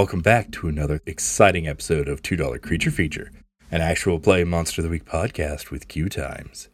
[0.00, 3.30] Welcome back to another exciting episode of $2 Creature Feature,
[3.70, 6.68] an actual play Monster of the Week podcast with QueueTimes.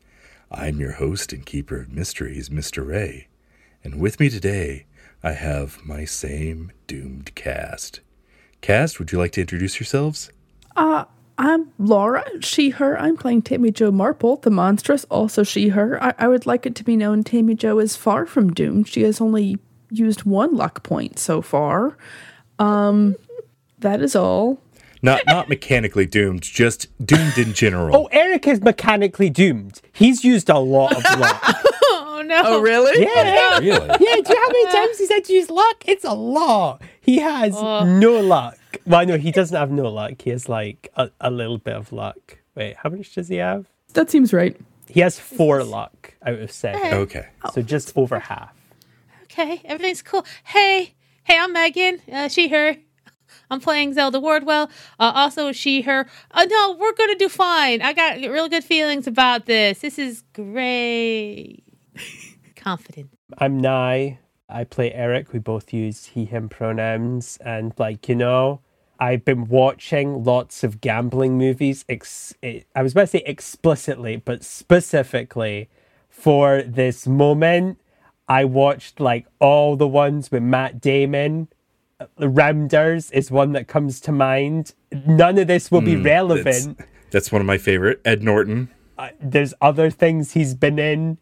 [0.49, 2.87] I'm your host and keeper of mysteries, Mr.
[2.87, 3.27] Ray,
[3.83, 4.87] and with me today
[5.25, 7.99] I have my same doomed cast.
[8.61, 10.31] Cast, would you like to introduce yourselves?
[10.77, 12.97] Uh, I'm Laura, she, her.
[12.97, 16.01] I'm playing Tammy Jo Marple, the monstrous, also she, her.
[16.01, 18.87] I, I would like it to be known Tammy Jo is far from doomed.
[18.87, 19.59] She has only
[19.91, 21.97] used one luck point so far.
[22.59, 23.17] Um,
[23.79, 24.59] that is all.
[25.03, 27.95] Not not mechanically doomed, just doomed in general.
[27.97, 29.81] Oh, Eric is mechanically doomed.
[29.93, 31.65] He's used a lot of luck.
[32.19, 32.43] Oh no!
[32.47, 33.03] Oh, really?
[33.03, 33.59] yeah.
[33.59, 33.69] really?
[33.71, 35.85] Yeah, do you know how many times he's had to use luck?
[35.87, 36.81] It's a lot.
[36.99, 38.57] He has no luck.
[38.87, 40.23] Well, no, he doesn't have no luck.
[40.23, 42.39] He has like a, a little bit of luck.
[42.55, 43.67] Wait, how much does he have?
[43.93, 44.57] That seems right.
[44.89, 46.95] He has four luck out of seven.
[46.95, 47.27] Okay.
[47.53, 48.55] So just over half.
[49.25, 50.25] Okay, everything's cool.
[50.45, 50.95] Hey,
[51.27, 52.01] hey, I'm Meghan.
[52.11, 52.77] Uh, she, her.
[53.51, 54.71] I'm playing Zelda Wardwell.
[54.99, 56.07] Uh, also, she, her.
[56.31, 57.83] Uh, no, we're gonna do fine.
[57.83, 59.81] I got real good feelings about this.
[59.81, 61.65] This is great.
[62.57, 63.11] Confident.
[63.39, 64.19] I'm Nye.
[64.49, 65.33] I play Eric.
[65.33, 67.39] We both use he, him pronouns.
[67.45, 68.61] And, like, you know,
[69.01, 71.85] I've been watching lots of gambling movies.
[71.89, 75.69] Ex- I was about to say explicitly, but specifically
[76.09, 77.79] for this moment.
[78.29, 81.49] I watched, like, all the ones with Matt Damon.
[82.01, 84.75] Uh, Rounders is one that comes to mind.
[85.07, 86.81] None of this will be relevant.
[87.11, 88.01] that's one of my favorite.
[88.05, 88.69] Ed Norton.
[88.99, 91.19] Uh, there's other things he's been in.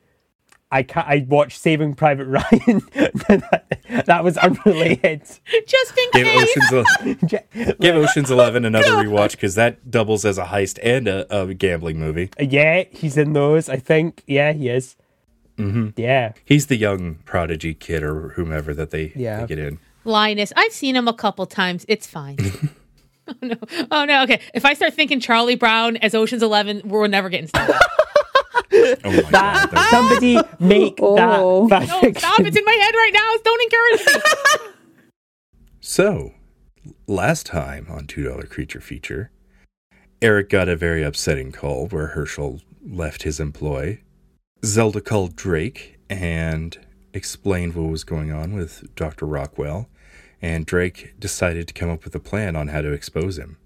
[0.72, 2.80] I ca I watched Saving Private Ryan.
[2.94, 3.66] that,
[4.06, 5.22] that was unrelated.
[5.66, 6.56] Just in Give case.
[6.72, 7.34] Ocean's,
[7.80, 12.00] give Ocean's Eleven another rewatch because that doubles as a heist and a, a gambling
[12.00, 12.30] movie.
[12.40, 13.68] yeah, he's in those.
[13.68, 14.24] I think.
[14.26, 14.96] Yeah, he is.
[15.58, 15.88] Mm-hmm.
[15.96, 16.32] Yeah.
[16.44, 19.40] He's the young prodigy kid or whomever that they, Yeah.
[19.40, 19.78] they get in.
[20.04, 21.84] Linus, I've seen him a couple times.
[21.88, 22.36] It's fine.
[23.28, 23.54] oh no!
[23.90, 24.22] Oh no!
[24.24, 27.74] Okay, if I start thinking Charlie Brown as Ocean's Eleven, we're never getting started.
[29.04, 29.68] Oh my god!
[29.90, 31.68] Somebody make Oh.
[31.68, 32.40] that No, stop!
[32.40, 33.32] It's in my head right now.
[33.44, 34.70] Don't encourage me.
[35.80, 36.32] So,
[37.06, 39.30] last time on Two Dollar Creature Feature,
[40.20, 44.00] Eric got a very upsetting call where Herschel left his employ.
[44.64, 46.78] Zelda called Drake and
[47.12, 49.26] explained what was going on with Dr.
[49.26, 49.90] Rockwell,
[50.40, 53.58] and Drake decided to come up with a plan on how to expose him.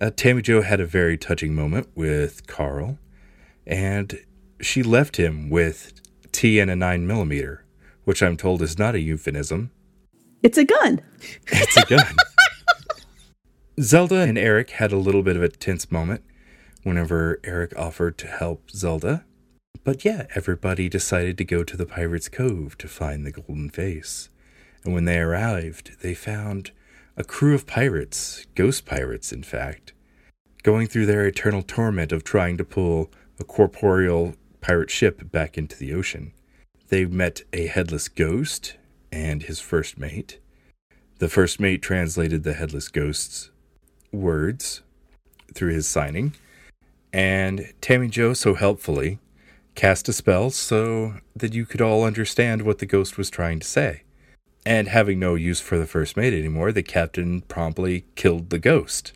[0.00, 2.98] Uh, Tammy Jo had a very touching moment with Carl,
[3.66, 4.22] and
[4.60, 5.94] she left him with
[6.30, 7.58] T and a 9mm,
[8.04, 9.70] which I'm told is not a euphemism.
[10.42, 11.00] It's a gun.
[11.46, 12.14] It's a gun.
[13.80, 16.22] Zelda and Eric had a little bit of a tense moment
[16.82, 19.24] whenever Eric offered to help Zelda.
[19.88, 24.28] But yeah, everybody decided to go to the Pirate's Cove to find the Golden Face.
[24.84, 26.72] And when they arrived, they found
[27.16, 29.94] a crew of pirates, ghost pirates, in fact,
[30.62, 33.10] going through their eternal torment of trying to pull
[33.40, 36.32] a corporeal pirate ship back into the ocean.
[36.88, 38.76] They met a headless ghost
[39.10, 40.38] and his first mate.
[41.18, 43.50] The first mate translated the headless ghost's
[44.12, 44.82] words
[45.54, 46.34] through his signing,
[47.10, 49.18] and Tammy Jo so helpfully
[49.78, 53.66] cast a spell so that you could all understand what the ghost was trying to
[53.66, 54.02] say.
[54.66, 59.12] And having no use for the first mate anymore, the captain promptly killed the ghost.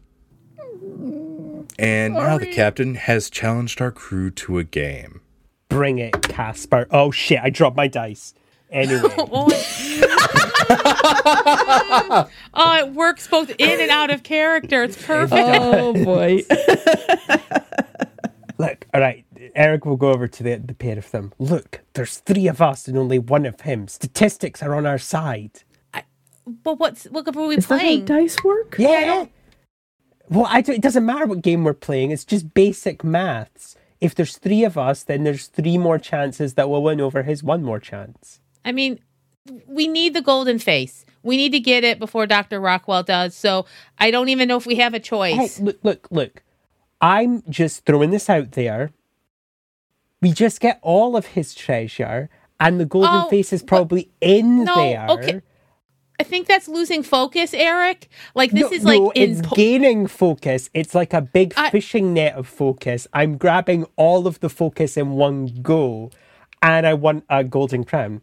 [1.80, 5.20] And now the captain has challenged our crew to a game.
[5.68, 6.86] Bring it, Casper.
[6.92, 7.40] Oh shit!
[7.42, 8.32] I dropped my dice.
[8.70, 9.48] Anyway, oh,
[12.78, 14.84] it works both in and out of character.
[14.84, 15.42] It's perfect.
[15.42, 16.44] Oh boy.
[18.58, 18.86] look.
[18.94, 21.32] All right, Eric will go over to the the pair of them.
[21.38, 23.88] Look, there's three of us and only one of him.
[23.88, 25.62] Statistics are on our side.
[26.64, 28.04] But what's what were we Is that how playing?
[28.04, 28.76] dice work?
[28.78, 29.26] Yeah.
[30.28, 32.10] Well, I don't, it doesn't matter what game we're playing.
[32.10, 33.76] It's just basic maths.
[34.00, 37.44] If there's three of us, then there's three more chances that we'll win over his
[37.44, 38.40] one more chance.
[38.64, 38.98] I mean,
[39.66, 41.04] we need the golden face.
[41.22, 42.60] We need to get it before Dr.
[42.60, 43.36] Rockwell does.
[43.36, 43.66] So
[43.98, 45.60] I don't even know if we have a Hey, choice.
[45.60, 46.42] look, look, look.
[47.00, 48.90] I'm just throwing this out there.
[50.22, 54.10] We just get all of his treasure, and the golden Oh, face is but- probably
[54.20, 55.06] in No, there.
[55.10, 55.42] okay.
[56.20, 58.08] I think that's losing focus, Eric.
[58.36, 60.70] Like this no, is like no, in it's po- gaining focus.
[60.72, 63.08] It's like a big I- fishing net of focus.
[63.12, 66.10] I'm grabbing all of the focus in one go,
[66.62, 68.22] and I want a golden crown.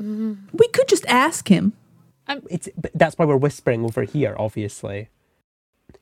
[0.00, 0.36] Mm.
[0.52, 1.72] We could just ask him.
[2.48, 4.36] It's but that's why we're whispering over here.
[4.38, 5.08] Obviously,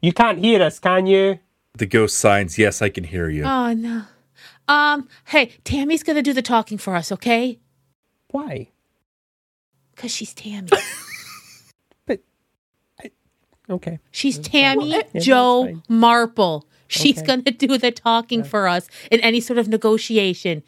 [0.02, 1.38] you can't hear us, can you?
[1.76, 3.44] The ghost signs, Yes, I can hear you.
[3.44, 4.02] Oh no.
[4.68, 7.58] Um, hey, Tammy's gonna do the talking for us, okay?
[8.30, 8.68] Why?
[9.96, 10.68] Cause she's Tammy.
[12.06, 12.20] But
[13.68, 13.98] Okay.
[14.10, 15.82] She's Tammy Well, Joe that's fine.
[15.88, 16.68] Marple.
[16.88, 17.26] She's Okay.
[17.26, 20.62] gonna do the talking for us in any sort of negotiation.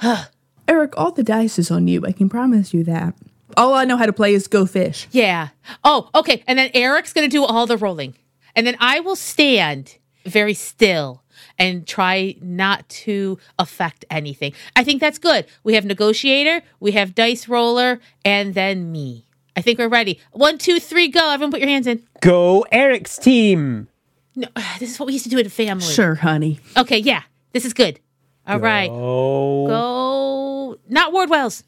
[0.68, 2.04] Eric, all the dice is on you.
[2.06, 3.14] I can promise you that.
[3.56, 5.06] All I know how to play is Go Fish.
[5.12, 5.48] Yeah.
[5.84, 6.42] Oh, okay.
[6.46, 8.14] And then Eric's going to do all the rolling.
[8.56, 11.22] And then I will stand very still
[11.58, 14.52] and try not to affect anything.
[14.76, 15.46] I think that's good.
[15.62, 19.26] We have negotiator, we have dice roller, and then me.
[19.56, 20.20] I think we're ready.
[20.32, 21.30] One, two, three, go.
[21.30, 22.02] Everyone put your hands in.
[22.20, 23.88] Go Eric's team.
[24.34, 24.48] No,
[24.78, 25.84] this is what we used to do in a family.
[25.84, 26.58] Sure, honey.
[26.76, 27.22] Okay, yeah.
[27.52, 28.00] This is good.
[28.46, 28.90] All right.
[28.92, 29.66] Oh.
[29.66, 30.78] Go.
[30.88, 31.64] Not Wardwell's.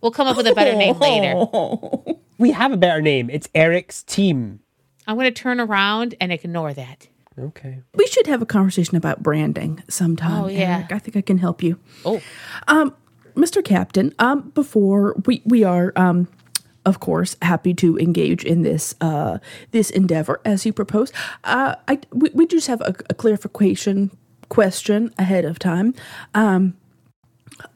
[0.00, 2.16] We'll come up with a better name later.
[2.38, 3.30] We have a better name.
[3.30, 4.60] It's Eric's team.
[5.06, 7.08] I'm going to turn around and ignore that.
[7.38, 7.80] Okay.
[7.94, 10.44] We should have a conversation about branding sometime.
[10.44, 10.78] Oh, yeah.
[10.78, 10.92] Eric.
[10.92, 11.78] I think I can help you.
[12.04, 12.20] Oh.
[13.34, 13.64] Mr.
[13.64, 16.28] Captain, um, before we we are um,
[16.84, 19.38] of course, happy to engage in this uh,
[19.70, 21.12] this endeavor as you propose.
[21.44, 24.10] Uh, I we, we just have a, a clarification
[24.48, 25.94] question ahead of time.
[26.34, 26.76] Um,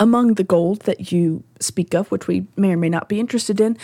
[0.01, 3.61] among the gold that you speak of, which we may or may not be interested
[3.61, 3.79] in,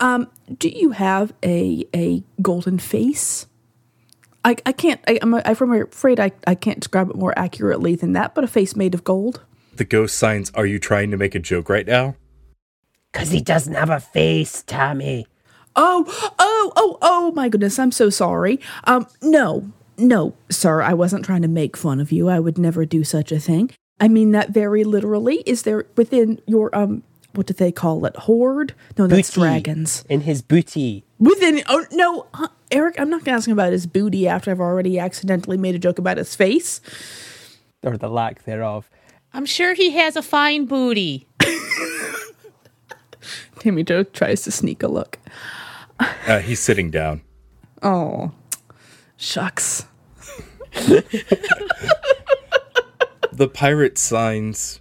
[0.00, 3.46] um, do you have a a golden face?
[4.46, 5.00] I, I can't.
[5.08, 8.34] I, I'm, I'm afraid I, I can't describe it more accurately than that.
[8.34, 9.42] But a face made of gold.
[9.74, 12.14] The ghost signs, are you trying to make a joke right now?
[13.12, 15.26] Because he doesn't have a face, Tommy.
[15.74, 16.04] Oh,
[16.38, 18.60] oh, oh, oh my goodness, I'm so sorry.
[18.84, 22.28] Um, no, no, sir, I wasn't trying to make fun of you.
[22.28, 23.72] I would never do such a thing.
[23.98, 25.42] I mean that very literally.
[25.44, 27.02] Is there within your um
[27.36, 28.16] what do they call it?
[28.16, 28.74] Horde?
[28.98, 29.40] No, that's Booty.
[29.40, 30.04] dragons.
[30.08, 31.04] In his booty.
[31.18, 34.98] Within oh no, huh, Eric, I'm not gonna ask about his booty after I've already
[34.98, 36.80] accidentally made a joke about his face.
[37.82, 38.90] Or the lack thereof.
[39.32, 41.26] I'm sure he has a fine booty.
[43.58, 45.18] Tammy Jo tries to sneak a look.
[46.00, 47.22] Uh, he's sitting down.
[47.82, 48.32] Oh,
[49.16, 49.86] shucks.
[53.32, 54.80] The pirate signs,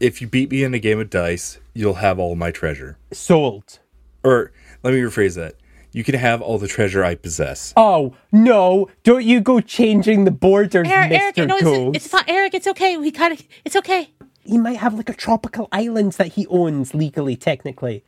[0.00, 2.98] if you beat me in a game of dice, you'll have all my treasure.
[3.12, 3.78] Sold.
[4.22, 4.52] Or
[4.82, 5.54] let me rephrase that.
[5.92, 7.72] You can have all the treasure I possess.
[7.76, 8.88] Oh, no.
[9.02, 11.20] Don't you go changing the borders, Eric, Mr.
[11.20, 11.96] Eric, no, Ghost.
[11.96, 12.24] it's, it's fine.
[12.28, 12.96] Eric, it's okay.
[12.98, 13.46] We got it.
[13.64, 14.10] It's okay.
[14.42, 18.04] He might have like a tropical island that he owns legally, technically.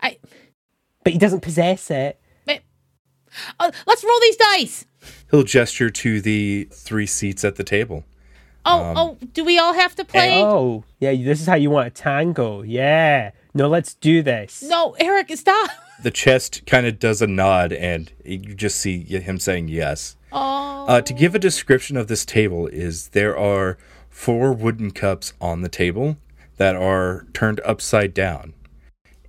[0.00, 0.18] I.
[1.04, 2.20] But he doesn't possess it.
[2.46, 2.60] but-
[3.58, 4.84] Uh, let's roll these dice.
[5.32, 8.04] He'll gesture to the three seats at the table.
[8.64, 10.40] Oh, oh, do we all have to play?
[10.42, 12.62] Oh, yeah, this is how you want a tango.
[12.62, 13.32] Yeah.
[13.54, 14.62] No, let's do this.
[14.62, 15.70] No, Eric, stop.
[16.02, 20.16] The chest kind of does a nod, and you just see him saying yes.
[20.32, 23.78] Oh, Uh, to give a description of this table is there are
[24.10, 26.16] four wooden cups on the table
[26.56, 28.54] that are turned upside down.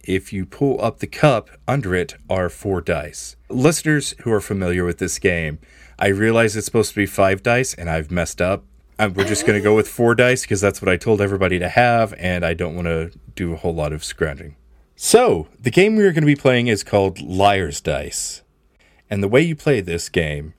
[0.03, 3.35] If you pull up the cup, under it are four dice.
[3.49, 5.59] Listeners who are familiar with this game,
[5.99, 8.65] I realize it's supposed to be five dice, and I've messed up.
[8.99, 11.67] We're just going to go with four dice because that's what I told everybody to
[11.67, 14.55] have, and I don't want to do a whole lot of scrounging.
[14.95, 18.43] So, the game we are going to be playing is called Liar's Dice.
[19.09, 20.53] And the way you play this game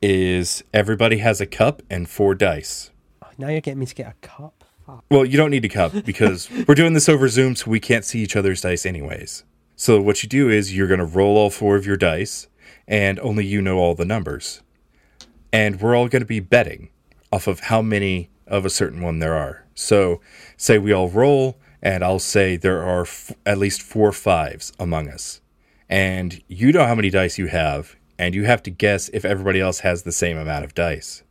[0.00, 2.90] is everybody has a cup and four dice.
[3.22, 4.64] Oh, now you're getting me to get a cup.
[4.86, 5.04] Fuck.
[5.10, 8.04] Well, you don't need a cup because we're doing this over Zoom, so we can't
[8.04, 9.44] see each other's dice anyways.
[9.76, 12.46] So, what you do is you're going to roll all four of your dice,
[12.86, 14.62] and only you know all the numbers.
[15.52, 16.90] And we're all going to be betting
[17.32, 19.64] off of how many of a certain one there are.
[19.74, 20.20] So,
[20.56, 25.08] say we all roll, and I'll say there are f- at least four fives among
[25.08, 25.40] us.
[25.88, 29.60] And you know how many dice you have, and you have to guess if everybody
[29.60, 31.22] else has the same amount of dice.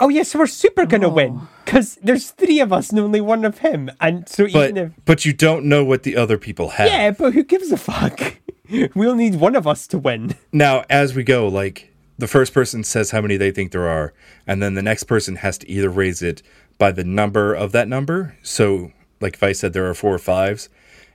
[0.00, 1.40] Oh, yes, we're super gonna win.
[1.42, 1.48] Oh.
[1.64, 3.90] Because there's three of us and only one of him.
[4.00, 4.92] And so But even if.
[5.04, 6.86] but you don't know what the other people have.
[6.88, 8.36] Yeah, but who gives a fuck?
[8.94, 10.34] We'll need one of us to win.
[10.52, 11.87] Now, as we go, like
[12.18, 14.12] the first person says how many they think there are,
[14.46, 16.42] and then the next person has to either raise it
[16.78, 18.36] by the number of that number.
[18.42, 20.68] So, like if I said there are four fives,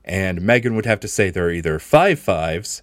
[0.05, 2.81] and Meghan would have to say there are either five fives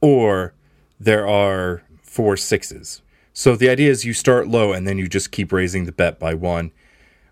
[0.00, 0.54] or
[0.98, 3.02] there are four sixes.
[3.34, 6.18] So the idea is you start low and then you just keep raising the bet
[6.18, 6.70] by one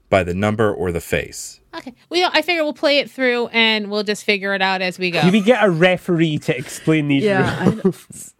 [0.09, 1.61] by the number or the face.
[1.77, 1.95] okay.
[2.09, 5.11] We, I figure we'll play it through and we'll just figure it out as we
[5.11, 5.21] go.
[5.21, 8.35] Can we get a referee to explain these Yeah, rules?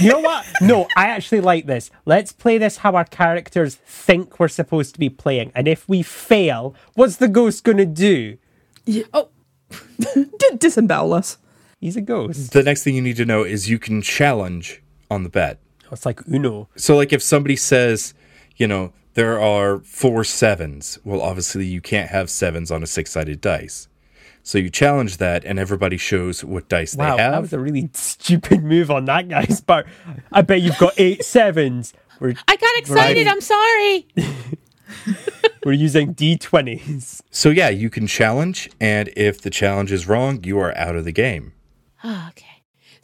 [0.00, 0.46] you know what?
[0.60, 1.90] No, I actually like this.
[2.04, 5.52] Let's play this how our characters think we're supposed to be playing.
[5.54, 8.38] And if we fail, what's the ghost going to do?
[8.84, 9.04] Yeah.
[9.12, 9.28] oh,
[9.98, 11.38] D- disembowel us.
[11.80, 12.52] He's a ghost.
[12.52, 15.58] The next thing you need to know is you can challenge on the bet.
[15.86, 16.68] Oh, it's like Uno.
[16.76, 18.14] So, like, if somebody says,
[18.56, 23.12] you know, there are four sevens, well, obviously you can't have sevens on a six
[23.12, 23.88] sided dice.
[24.46, 27.32] So you challenge that, and everybody shows what dice Wow, they have.
[27.32, 29.88] that was a really stupid move on that guy's part.
[30.30, 31.92] I bet you've got eight sevens.
[32.20, 33.26] We're I got excited.
[33.26, 33.32] Right.
[33.32, 34.06] I'm sorry.
[35.64, 37.22] we're using d20s.
[37.32, 41.04] so yeah, you can challenge, and if the challenge is wrong, you are out of
[41.04, 41.52] the game.
[42.04, 42.45] Oh, okay.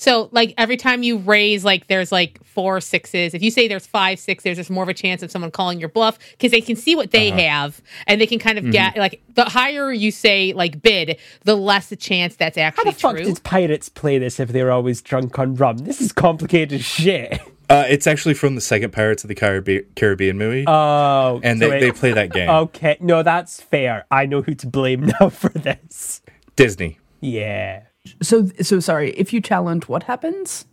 [0.02, 3.34] So, like every time you raise, like there's like four sixes.
[3.34, 5.78] If you say there's five sixes, there's just more of a chance of someone calling
[5.78, 8.96] your bluff because they can see what they have and they can kind of get
[8.96, 12.84] like the higher you say like bid, the less the chance that's actually.
[12.84, 13.34] How actually the fuck true.
[13.34, 15.78] did pirates play this if they were always drunk on rum?
[15.78, 17.40] This is complicated shit.
[17.70, 21.78] Uh, it's actually from the second Pirates of the Caribbean, Caribbean movie, Oh, and they,
[21.78, 22.50] they play that game.
[22.50, 24.04] Okay, no, that's fair.
[24.10, 26.20] I know who to blame now for this.
[26.56, 26.98] Disney.
[27.20, 27.84] Yeah.
[28.20, 29.10] So so sorry.
[29.12, 30.66] If you challenge, what happens?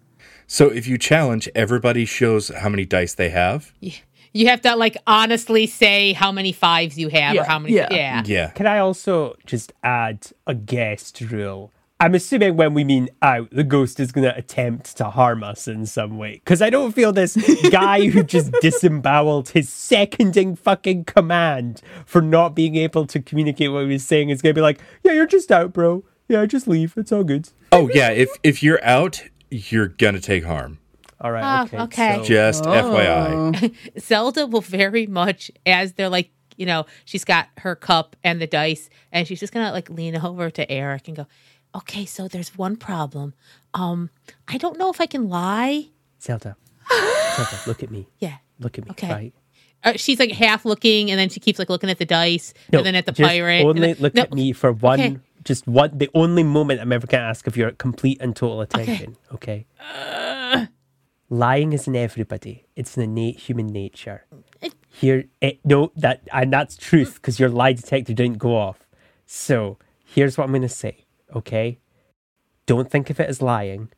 [0.48, 3.72] So if you challenge, everybody shows how many dice they have.
[3.80, 3.94] Yeah.
[4.34, 7.76] you have to like honestly say how many fives you have or how many.
[7.76, 7.88] yeah.
[7.92, 8.24] Yeah.
[8.26, 8.50] Yeah.
[8.52, 11.72] Can I also just add a guest rule?
[12.02, 15.68] I'm assuming when we mean out, the ghost is going to attempt to harm us
[15.68, 16.36] in some way.
[16.36, 17.36] Because I don't feel this
[17.70, 23.82] guy who just disemboweled his seconding fucking command for not being able to communicate what
[23.82, 26.06] he was saying is going to be like, yeah, you're just out, bro.
[26.30, 26.94] Yeah, just leave.
[26.96, 27.50] It's all good.
[27.72, 28.12] Oh yeah.
[28.12, 30.78] If if you're out, you're gonna take harm.
[31.20, 31.44] All right.
[31.44, 31.80] Ah, okay.
[31.82, 32.16] okay.
[32.20, 33.76] so- Just FYI.
[34.00, 38.48] Zelda will very much as they're like, you know, she's got her cup and the
[38.48, 41.28] dice, and she's just gonna like lean over to Eric and go,
[41.76, 43.34] "Okay, so there's one problem.
[43.74, 44.10] Um,
[44.48, 45.88] I don't know if I can lie.
[46.22, 46.56] Zelda.
[47.36, 48.08] Zelda, look at me.
[48.20, 48.92] Yeah, Look at me.
[48.92, 49.10] Okay.
[49.10, 49.34] Right.
[49.84, 52.86] uh, she's like half looking, and then she keeps like looking at the dice, and
[52.86, 53.60] then at the just pirate.
[53.62, 55.18] and Only then- look no, at me for one, okay.
[55.44, 55.98] Just one.
[55.98, 59.18] The only moment I'm ever going to ask if you're complete and total attention.
[59.34, 59.66] Okay.
[61.30, 62.66] Lying is in everybody.
[62.76, 64.26] It's an innate human nature.
[64.90, 68.88] Here, it, no, that and that's truth because your lie detector didn't go off.
[69.26, 71.06] So here's what I'm going to say.
[71.36, 71.80] Okay.
[72.66, 73.90] Don't think of it as lying.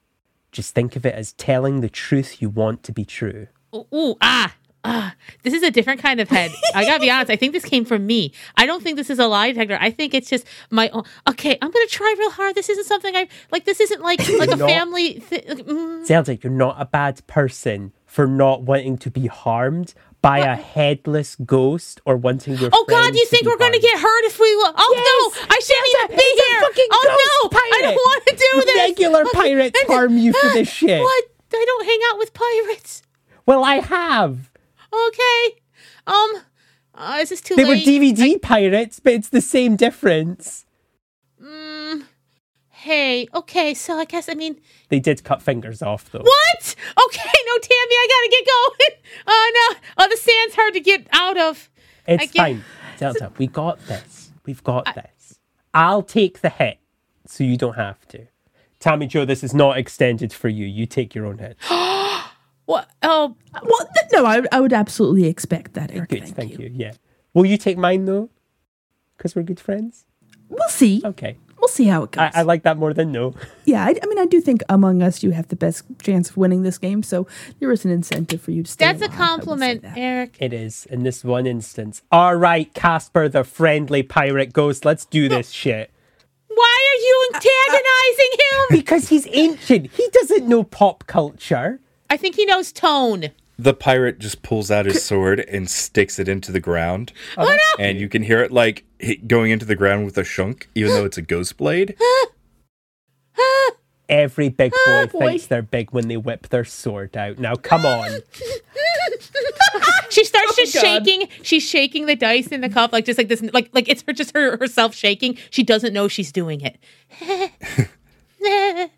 [0.52, 3.48] Just think of it as telling the truth you want to be true.
[3.74, 5.16] Ooh, ooh, ah, ah.
[5.44, 6.52] This is a different kind of head.
[6.76, 7.32] I gotta be honest.
[7.32, 8.32] I think this came from me.
[8.58, 9.78] I don't think this is a lie detector.
[9.80, 11.04] I think it's just my own.
[11.30, 12.56] Okay, I'm gonna try real hard.
[12.56, 13.66] This isn't something I like.
[13.66, 15.14] This isn't like like a not- family.
[15.30, 16.06] Th- mm.
[16.06, 21.36] Zelda, you're not a bad person for not wanting to be harmed by a headless
[21.36, 24.54] ghost or wanting your Oh God, you think we're gonna get hurt if we?
[24.56, 26.88] lo- Oh Yes, no, I shouldn't even be here.
[26.92, 27.04] Oh
[27.44, 28.76] no, ghost I don't want to do this.
[28.76, 31.02] Regular pirates harm you for this shit.
[31.02, 31.24] What?
[31.54, 33.02] I don't hang out with pirates.
[33.46, 34.51] Well, I have.
[34.94, 35.62] Okay.
[36.08, 36.32] Um.
[36.94, 37.88] Uh, is this too They were late?
[37.88, 40.66] DVD pirates, but it's the same difference.
[41.42, 42.04] Mm,
[42.70, 43.28] hey.
[43.34, 43.74] Okay.
[43.74, 44.60] So I guess I mean.
[44.90, 46.20] They did cut fingers off, though.
[46.20, 46.76] What?
[47.06, 49.02] Okay, no, Tammy, I gotta get going.
[49.28, 49.52] Oh
[49.98, 51.70] no, oh the sand's hard to get out of.
[52.08, 52.64] It's I get- fine.
[53.00, 54.32] Zelda, we got this.
[54.46, 55.40] We've got this.
[55.74, 56.78] I'll take the hit,
[57.26, 58.28] so you don't have to.
[58.80, 60.66] Tammy Jo, this is not extended for you.
[60.66, 61.58] You take your own hit.
[62.72, 62.90] What?
[63.04, 66.10] Oh, Well, th- no, I, I would absolutely expect that, Eric.
[66.10, 66.66] Good, Thank, thank, you.
[66.68, 66.72] you.
[66.74, 66.94] Yeah.
[67.34, 68.30] Will you take mine though?
[69.18, 70.06] Because we're good friends.
[70.48, 71.02] We'll see.
[71.04, 71.36] Okay.
[71.60, 72.32] We'll see how it goes.
[72.34, 73.36] I, I like that more than no.
[73.66, 76.38] yeah, I, I mean, I do think among us, you have the best chance of
[76.38, 77.28] winning this game, so
[77.60, 78.86] there is an incentive for you to stay.
[78.86, 79.98] that's a alive, I will say compliment, that.
[79.98, 80.38] Eric.
[80.40, 82.02] It is in this one instance.
[82.10, 84.86] All right, Casper, the friendly pirate ghost.
[84.86, 85.92] Let's do this shit.
[86.48, 88.66] Why are you uh, uh, antagonizing him?
[88.80, 89.92] Because he's ancient.
[89.92, 91.81] He doesn't know pop culture.
[92.12, 93.30] I think he knows tone.
[93.58, 97.84] The pirate just pulls out his sword and sticks it into the ground, Oh no!
[97.84, 98.84] and you can hear it like
[99.28, 101.96] going into the ground with a shunk, even though it's a ghost blade.
[104.10, 105.20] Every big boy boy.
[105.20, 107.40] thinks they're big when they whip their sword out.
[107.40, 108.10] Now, come on.
[110.10, 110.82] she starts oh just God.
[110.82, 111.30] shaking.
[111.44, 114.12] She's shaking the dice in the cup, like just like this, like like it's her
[114.12, 115.38] just her herself shaking.
[115.50, 116.78] She doesn't know she's doing it.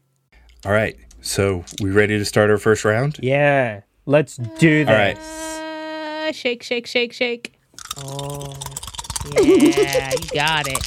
[0.66, 3.18] All right, so we ready to start our first round?
[3.22, 4.90] Yeah, let's do this.
[4.90, 5.18] All right.
[6.28, 7.60] Uh, shake, shake, shake, shake.
[7.98, 8.54] Oh,
[9.42, 10.80] yeah, you got it.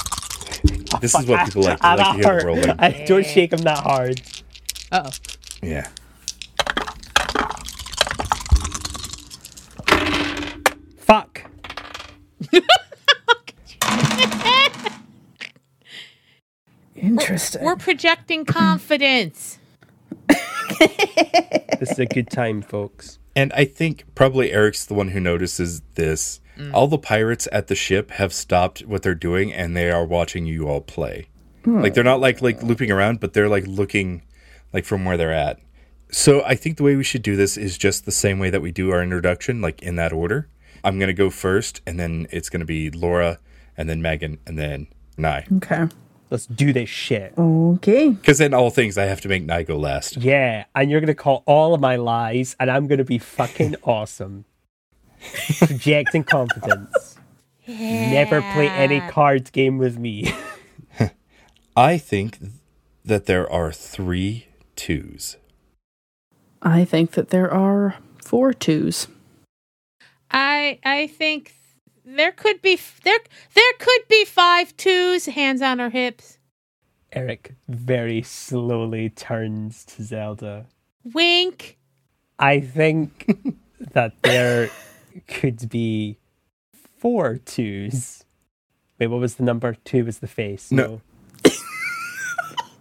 [1.01, 1.79] This is what people like.
[1.79, 2.69] They Ah, like to hear them rolling.
[2.79, 4.21] I don't shake them that hard.
[4.91, 5.11] Uh oh.
[5.61, 5.87] Yeah.
[10.97, 11.43] Fuck.
[16.95, 17.63] Interesting.
[17.63, 19.59] We're projecting confidence.
[21.79, 23.19] This is a good time, folks.
[23.35, 26.41] And I think probably Eric's the one who notices this.
[26.57, 26.73] Mm.
[26.73, 30.47] All the pirates at the ship have stopped what they're doing and they are watching
[30.47, 31.27] you all play.
[31.63, 31.81] Hmm.
[31.81, 34.23] Like they're not like like looping around, but they're like looking
[34.73, 35.59] like from where they're at.
[36.11, 38.61] So I think the way we should do this is just the same way that
[38.61, 40.47] we do our introduction, like in that order.
[40.83, 43.39] I'm gonna go first, and then it's gonna be Laura,
[43.75, 45.45] and then Meghan, and then Nye.
[45.57, 45.87] okay.
[46.29, 47.33] Let's do this shit.
[47.37, 48.09] Okay.
[48.09, 50.17] Because in all things, I have to make Nye go last.
[50.17, 54.45] Yeah, and you're gonna call all of my lies, and I'm gonna be fucking awesome.
[55.59, 57.17] Projecting confidence.
[57.67, 60.31] Never play any card game with me.
[61.75, 62.39] I think
[63.03, 65.37] that there are three twos.
[66.61, 69.07] I think that there are four twos.
[70.31, 71.53] I I think
[72.07, 73.19] there could be there
[73.53, 75.25] there could be five twos.
[75.25, 76.37] Hands on her hips.
[77.11, 80.67] Eric very slowly turns to Zelda.
[81.03, 81.77] Wink.
[82.39, 83.29] I think
[83.93, 84.69] that there
[85.27, 86.17] could be
[86.97, 88.23] four twos.
[88.99, 89.75] Wait, what was the number?
[89.83, 90.71] Two was the face.
[90.71, 91.01] No.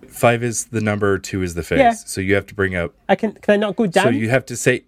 [0.09, 1.78] Five is the number, two is the face.
[1.78, 1.92] Yeah.
[1.92, 2.95] So you have to bring up.
[3.09, 3.33] I can.
[3.33, 4.04] Can I not go down?
[4.04, 4.85] So you have to say.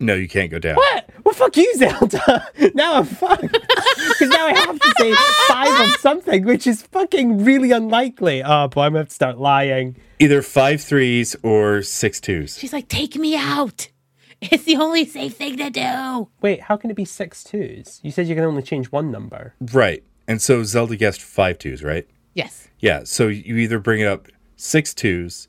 [0.00, 0.76] No, you can't go down.
[0.76, 1.10] What?
[1.24, 2.48] Well, fuck you, Zelda.
[2.74, 3.42] now I'm fucked.
[4.08, 5.14] Because now I have to say
[5.46, 8.42] five of something, which is fucking really unlikely.
[8.44, 9.96] Oh, boy, I'm gonna have to start lying.
[10.18, 12.58] Either five threes or six twos.
[12.58, 13.88] She's like, take me out.
[14.40, 16.28] It's the only safe thing to do.
[16.40, 17.98] Wait, how can it be six twos?
[18.04, 19.52] You said you can only change one number.
[19.72, 20.04] Right.
[20.28, 22.06] And so Zelda guessed five twos, right?
[22.34, 22.68] Yes.
[22.78, 23.02] Yeah.
[23.02, 25.48] So you either bring it up six twos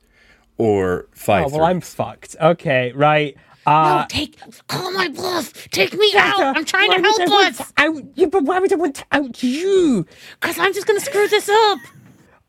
[0.57, 1.45] or five.
[1.45, 2.35] oh, well, I'm fucked.
[2.41, 3.37] Okay, right.
[3.69, 4.35] No, Uh, take
[4.67, 5.69] call my bluff.
[5.69, 6.55] Take me out.
[6.57, 7.67] I'm trying to help want us.
[7.67, 10.05] to Out, yeah, but why would I want to out you?
[10.39, 11.79] Cause I'm just gonna screw this up.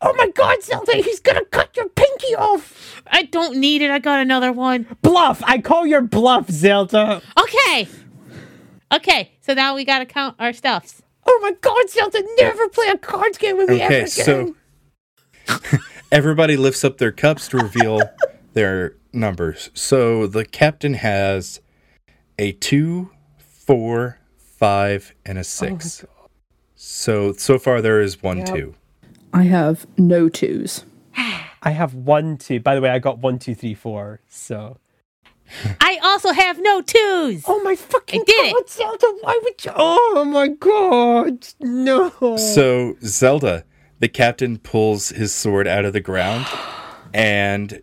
[0.01, 3.03] Oh my god, Zelda, he's gonna cut your pinky off!
[3.07, 3.91] I don't need it.
[3.91, 4.87] I got another one.
[5.03, 5.43] Bluff!
[5.45, 7.21] I call your bluff, Zelda!
[7.39, 7.87] Okay.
[8.91, 9.31] Okay.
[9.41, 11.03] So now we gotta count our stuffs.
[11.27, 14.03] Oh my god, Zelda, never play a cards game with me ever Okay.
[14.05, 14.55] again!
[15.47, 15.77] So
[16.11, 18.01] everybody lifts up their cups to reveal
[18.53, 19.69] their numbers.
[19.73, 21.61] So the captain has
[22.37, 26.05] a two, four, five, and a oh six.
[26.75, 28.75] so so far there is one two.
[29.33, 30.85] I have no twos.
[31.63, 32.59] I have one, two.
[32.59, 34.77] By the way, I got one, two, three, four, so.
[35.81, 37.43] I also have no twos.
[37.47, 38.69] Oh my fucking I did it.
[38.69, 39.71] Zelda, why would you?
[39.75, 42.37] Oh my god, no!
[42.37, 43.65] So Zelda,
[43.99, 46.45] the captain pulls his sword out of the ground
[47.13, 47.81] and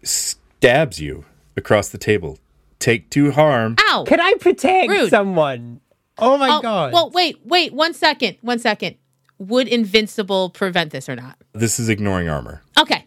[0.59, 1.25] stabs you
[1.57, 2.39] across the table.
[2.81, 3.77] Take two harm.
[3.89, 4.05] Ow.
[4.07, 5.11] Can I protect Rude.
[5.11, 5.81] someone?
[6.19, 6.93] Oh my Oh, god.
[6.93, 8.97] Well, wait, wait, one second, one second.
[9.39, 11.39] Would Invincible prevent this or not?
[11.53, 12.63] This is ignoring armor.
[12.79, 13.07] Okay.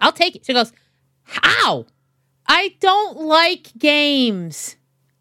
[0.00, 0.46] I'll take it.
[0.46, 0.72] She goes,
[1.24, 1.86] How?
[2.46, 4.76] I don't like games.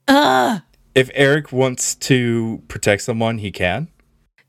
[0.08, 0.62] Ugh.
[0.96, 3.88] If Eric wants to protect someone, he can.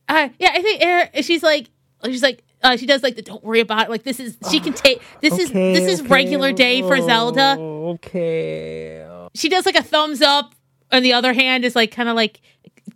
[0.09, 1.69] Uh, yeah, I think Eric, she's like,
[2.05, 3.90] she's like, uh, she does like the don't worry about it.
[3.90, 7.01] Like this is, she can take, this is, Okay, this is okay, regular day for
[7.01, 7.57] Zelda.
[7.59, 9.07] Okay.
[9.35, 10.55] She does like a thumbs up.
[10.90, 12.40] and the other hand, is like kind of like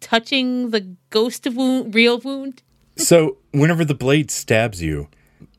[0.01, 2.63] touching the ghost of wound, real wound.
[2.97, 5.09] So whenever the blade stabs you,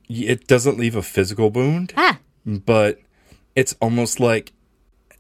[0.10, 3.00] it doesn't leave a physical wound, Ah, but
[3.56, 4.52] it's almost like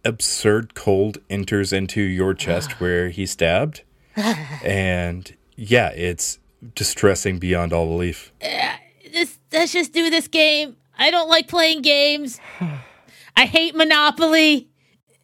[0.03, 3.81] absurd cold enters into your chest where he stabbed.
[4.63, 6.39] and yeah, it's
[6.73, 8.31] distressing beyond all belief.
[8.41, 8.75] Uh,
[9.11, 10.77] this, let's just do this game.
[10.97, 12.39] I don't like playing games.
[13.37, 14.69] I hate Monopoly.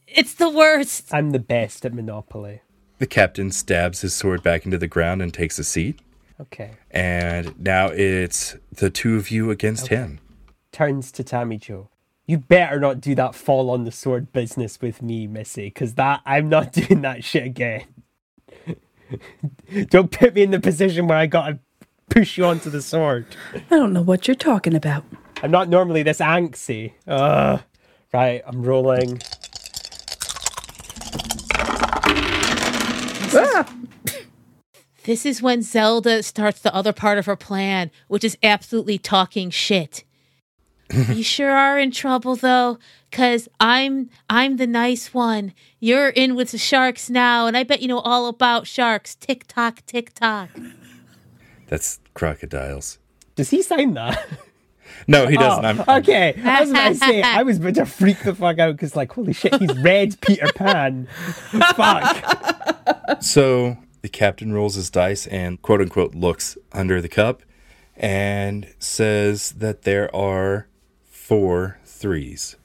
[0.07, 1.13] It's the worst.
[1.13, 2.61] I'm the best at Monopoly.
[2.99, 5.99] The captain stabs his sword back into the ground and takes a seat.
[6.39, 6.71] Okay.
[6.89, 10.19] And now it's the two of you against him.
[10.71, 11.89] Turns to Tammy Jo.
[12.25, 16.21] You better not do that fall on the sword business with me, Missy, because that
[16.25, 17.85] I'm not doing that shit again.
[19.89, 21.59] Don't put me in the position where I gotta
[22.09, 23.25] push you onto the sword.
[23.53, 25.03] I don't know what you're talking about.
[25.41, 26.93] I'm not normally this anxy.
[27.07, 27.61] Ugh.
[28.13, 29.21] Right, I'm rolling.
[33.33, 33.73] Ah!
[35.05, 39.49] This is when Zelda starts the other part of her plan, which is absolutely talking
[39.49, 40.03] shit.
[40.93, 42.79] You sure are in trouble though,
[43.11, 45.53] cause I'm I'm the nice one.
[45.79, 49.15] You're in with the sharks now, and I bet you know all about sharks.
[49.15, 50.49] Tick tock, tick tock.
[51.67, 52.99] That's crocodiles.
[53.35, 54.27] Does he sign that?
[55.07, 55.65] No, he doesn't.
[55.65, 56.39] Oh, I'm, okay.
[56.43, 59.11] I was about to say, I was about to freak the fuck out because, like,
[59.11, 61.07] holy shit, he's read Peter Pan.
[61.75, 63.21] fuck.
[63.21, 67.41] So the captain rolls his dice and quote unquote looks under the cup
[67.95, 70.67] and says that there are
[71.31, 72.57] four threes.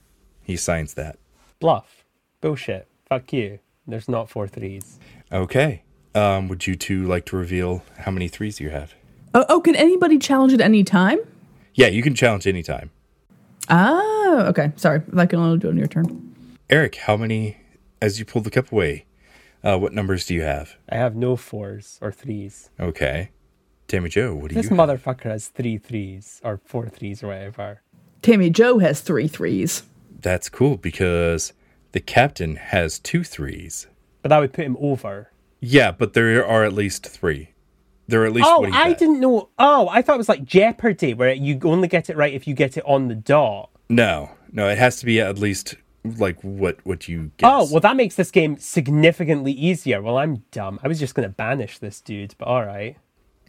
[0.42, 1.20] He signs that.
[1.60, 2.04] Bluff.
[2.40, 2.88] Bullshit.
[3.08, 3.60] Fuck you.
[3.86, 4.98] There's not four threes.
[5.30, 5.84] Okay.
[6.16, 8.92] Um, would you two like to reveal how many threes you have?
[9.34, 11.20] Oh, oh, can anybody challenge at any time?
[11.74, 12.90] Yeah, you can challenge anytime.
[13.70, 14.72] Oh, okay.
[14.74, 15.00] Sorry.
[15.16, 16.34] I can only do it on your turn.
[16.68, 17.58] Eric, how many,
[18.02, 19.06] as you pull the cup away,
[19.62, 20.74] uh, what numbers do you have?
[20.88, 22.70] I have no fours or threes.
[22.80, 23.30] Okay.
[23.86, 24.70] Tammy Jo, what do This you?
[24.70, 27.82] This motherfucker has three threes or four threes or whatever.
[28.26, 29.84] Tammy Jo has three threes.
[30.20, 31.52] That's cool because
[31.92, 33.86] the captain has two threes.
[34.20, 35.30] But that would put him over.
[35.60, 37.50] Yeah, but there are at least three.
[38.08, 38.48] There are at least.
[38.50, 38.98] Oh, what do I bet?
[38.98, 39.50] didn't know.
[39.60, 42.54] Oh, I thought it was like Jeopardy, where you only get it right if you
[42.54, 43.70] get it on the dot.
[43.88, 47.48] No, no, it has to be at least like what what you guess.
[47.48, 50.02] Oh, well, that makes this game significantly easier.
[50.02, 50.80] Well, I'm dumb.
[50.82, 52.96] I was just going to banish this dude, but all right.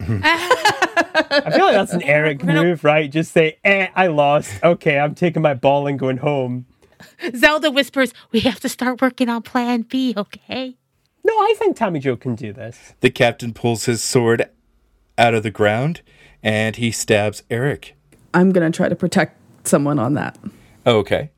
[0.00, 3.10] I feel like that's an Eric move, right?
[3.10, 4.62] Just say, eh, I lost.
[4.62, 6.66] Okay, I'm taking my ball and going home.
[7.36, 10.76] Zelda whispers, "We have to start working on Plan B, okay?"
[11.24, 12.94] No, I think Tammy Jo can do this.
[13.00, 14.48] The captain pulls his sword
[15.18, 16.00] out of the ground
[16.42, 17.96] and he stabs Eric.
[18.32, 20.38] I'm going to try to protect someone on that.
[20.86, 21.30] Okay.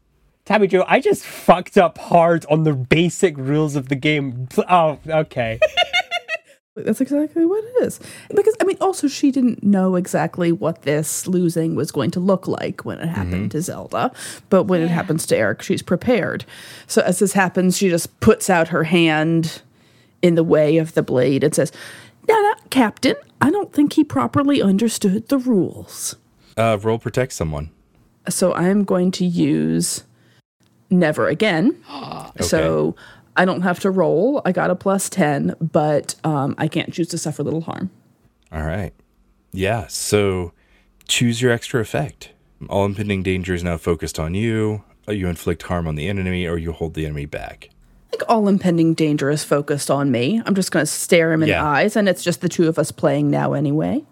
[0.44, 4.48] Tammy Jo, I just fucked up hard on the basic rules of the game.
[4.68, 5.58] Oh, okay.
[6.84, 8.00] That's exactly what it is.
[8.34, 12.46] Because, I mean, also, she didn't know exactly what this losing was going to look
[12.46, 14.12] like when it happened to Zelda.
[14.48, 16.44] But when it happens to Eric, she's prepared.
[16.86, 19.62] So, as this happens, she just puts out her hand
[20.22, 21.72] in the way of the blade and says,
[22.28, 26.16] No, no, Captain, I don't think he properly understood the rules.
[26.56, 27.70] Uh, roll protect someone.
[28.28, 30.04] So, I'm going to use
[30.90, 31.76] Never Again.
[32.40, 32.94] So,
[33.40, 34.42] I don't have to roll.
[34.44, 37.90] I got a plus 10, but um, I can't choose to suffer little harm.
[38.52, 38.92] All right.
[39.50, 39.86] Yeah.
[39.88, 40.52] So
[41.08, 42.32] choose your extra effect.
[42.68, 44.84] All impending danger is now focused on you.
[45.08, 47.70] Uh, You inflict harm on the enemy, or you hold the enemy back.
[48.08, 50.42] I think all impending danger is focused on me.
[50.44, 51.62] I'm just going to stare him in Yeah.
[51.62, 54.04] the eyes, and it's just the two of us playing now anyway.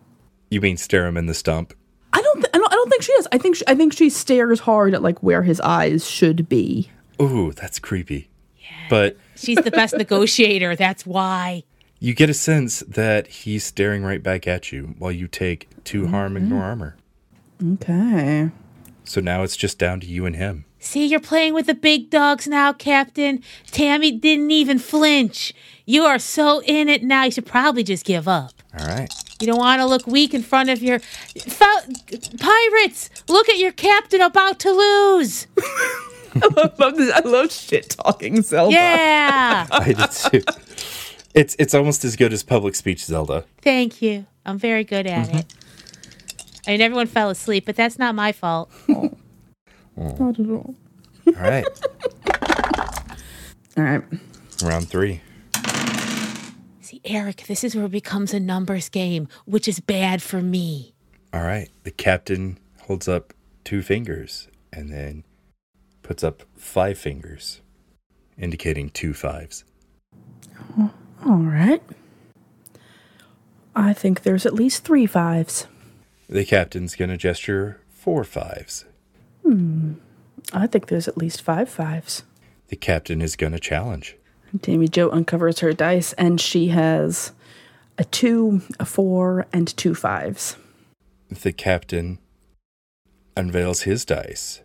[0.50, 1.74] You mean stare him in the stump?
[2.14, 3.28] I don't, th- I don't, I don't think she is.
[3.32, 6.88] I think, she, I think she stares hard at like where his eyes should be.
[7.20, 8.30] Ooh, that's creepy.
[8.88, 10.74] But She's the best negotiator.
[10.76, 11.64] That's why.
[12.00, 16.08] you get a sense that he's staring right back at you while you take 2
[16.08, 16.68] harm, ignore mm-hmm.
[16.68, 16.96] armor.
[17.74, 18.50] Okay.
[19.04, 20.64] So now it's just down to you and him.
[20.80, 23.42] See, you're playing with the big dogs now, Captain.
[23.70, 25.52] Tammy didn't even flinch.
[25.86, 27.24] You are so in it now.
[27.24, 28.52] You should probably just give up.
[28.78, 29.12] All right.
[29.40, 31.94] You don't want to look weak in front of your Fou-
[32.38, 33.10] pirates.
[33.28, 35.46] Look at your captain about to lose.
[36.42, 37.12] I love this.
[37.12, 38.74] I love shit talking Zelda.
[38.74, 39.66] Yeah.
[39.70, 40.42] I did too.
[41.34, 43.44] It's it's almost as good as public speech, Zelda.
[43.62, 44.26] Thank you.
[44.44, 45.38] I'm very good at mm-hmm.
[45.38, 45.54] it.
[46.66, 48.70] I mean, everyone fell asleep, but that's not my fault.
[49.96, 50.74] Not at all.
[51.26, 51.66] All right.
[53.76, 54.02] All right.
[54.62, 55.20] Round three.
[56.80, 60.94] See, Eric, this is where it becomes a numbers game, which is bad for me.
[61.32, 61.68] All right.
[61.82, 65.24] The captain holds up two fingers and then
[66.08, 67.60] puts up five fingers,
[68.38, 69.62] indicating two fives.
[70.78, 71.82] All right.
[73.76, 75.66] I think there's at least three fives.
[76.26, 78.86] The captain's going to gesture four fives.
[79.42, 79.96] Hmm.
[80.50, 82.22] I think there's at least five fives.
[82.68, 84.16] The captain is going to challenge.
[84.62, 87.32] Tammy Jo uncovers her dice, and she has
[87.98, 90.56] a two, a four, and two fives.
[91.28, 92.18] The captain
[93.36, 94.62] unveils his dice,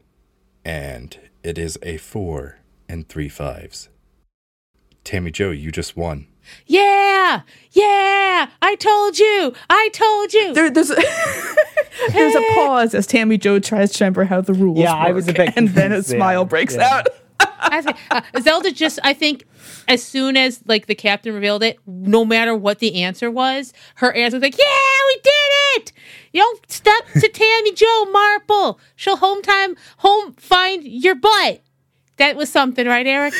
[0.64, 3.90] and it is a four and three fives.
[5.04, 6.28] Tammy Jo, you just won.
[6.66, 8.50] Yeah, yeah.
[8.62, 9.54] I told you.
[9.70, 10.54] I told you.
[10.54, 10.96] There, there's a,
[12.12, 14.80] there's a pause as Tammy Jo tries to remember how the rules.
[14.80, 16.18] Yeah, I was a work, bit and then a confused there.
[16.20, 16.90] smile breaks Yeah.
[16.98, 17.08] out.
[17.60, 19.46] I think, uh, Zelda just, I think,
[19.88, 24.12] as soon as like the captain revealed it, no matter what the answer was, her
[24.14, 24.66] answer was like, "Yeah,
[25.08, 25.33] we did
[25.78, 25.92] it!
[26.32, 28.80] You don't step to Tammy Jo Marple.
[28.96, 31.62] She'll home time, home find your butt."
[32.18, 33.34] That was something, right, Eric?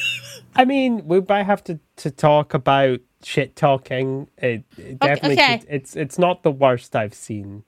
[0.56, 4.28] I mean, we might have to, to talk about shit talking.
[4.38, 5.58] It, it definitely, okay.
[5.58, 7.64] could- it's it's not the worst I've seen.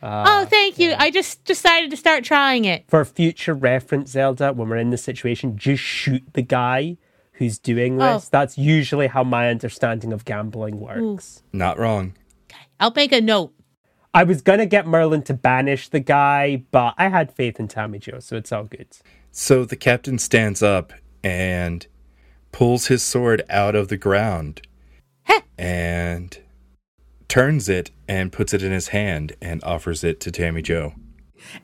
[0.00, 0.94] Uh, oh, thank you.
[0.96, 2.84] I just decided to start trying it.
[2.86, 6.98] For future reference, Zelda, when we're in this situation, just shoot the guy
[7.32, 8.14] who's doing Oh.
[8.14, 8.28] this.
[8.28, 11.42] That's usually how my understanding of gambling works.
[11.52, 12.14] Not wrong.
[12.80, 13.52] I'll make a note.
[14.14, 17.98] I was gonna get Merlin to banish the guy, but I had faith in Tammy
[17.98, 18.88] Jo, so it's all good.
[19.30, 21.86] So the captain stands up and
[22.52, 24.62] pulls his sword out of the ground
[25.24, 25.40] Heh.
[25.58, 26.38] and
[27.28, 30.94] turns it and puts it in his hand and offers it to Tammy Jo.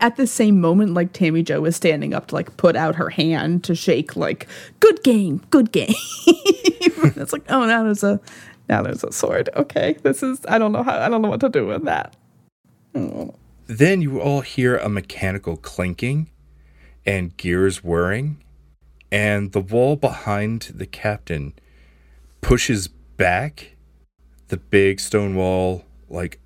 [0.01, 3.11] At the same moment, like Tammy Jo is standing up to like put out her
[3.11, 4.47] hand to shake, like
[4.81, 5.95] "Good game, good game."
[6.27, 8.21] it's like, oh, now there's a
[8.69, 9.51] now there's a sword.
[9.57, 12.17] Okay, this is I don't know how I don't know what to do with that.
[13.67, 16.31] Then you all hear a mechanical clinking
[17.07, 18.43] and gears whirring,
[19.11, 21.55] and the wall behind the captain
[22.41, 23.73] pushes back.
[24.49, 26.39] The big stone wall like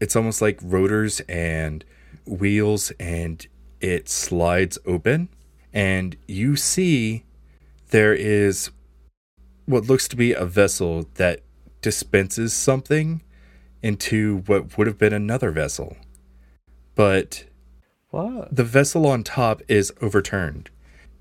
[0.00, 1.84] it's almost like rotors and
[2.26, 3.46] wheels and
[3.80, 5.28] it slides open
[5.72, 7.24] and you see
[7.90, 8.70] there is
[9.66, 11.40] what looks to be a vessel that
[11.82, 13.22] dispenses something
[13.82, 15.96] into what would have been another vessel.
[16.94, 17.44] But
[18.10, 18.54] What?
[18.54, 20.70] the vessel on top is overturned,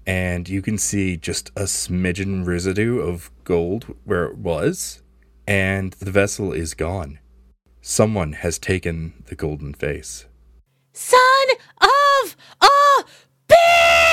[0.07, 5.01] and you can see just a smidgen residue of gold where it was,
[5.47, 7.19] and the vessel is gone.
[7.81, 10.25] Someone has taken the golden face.
[10.93, 11.19] Son
[11.81, 13.03] of a
[13.47, 14.04] bitch!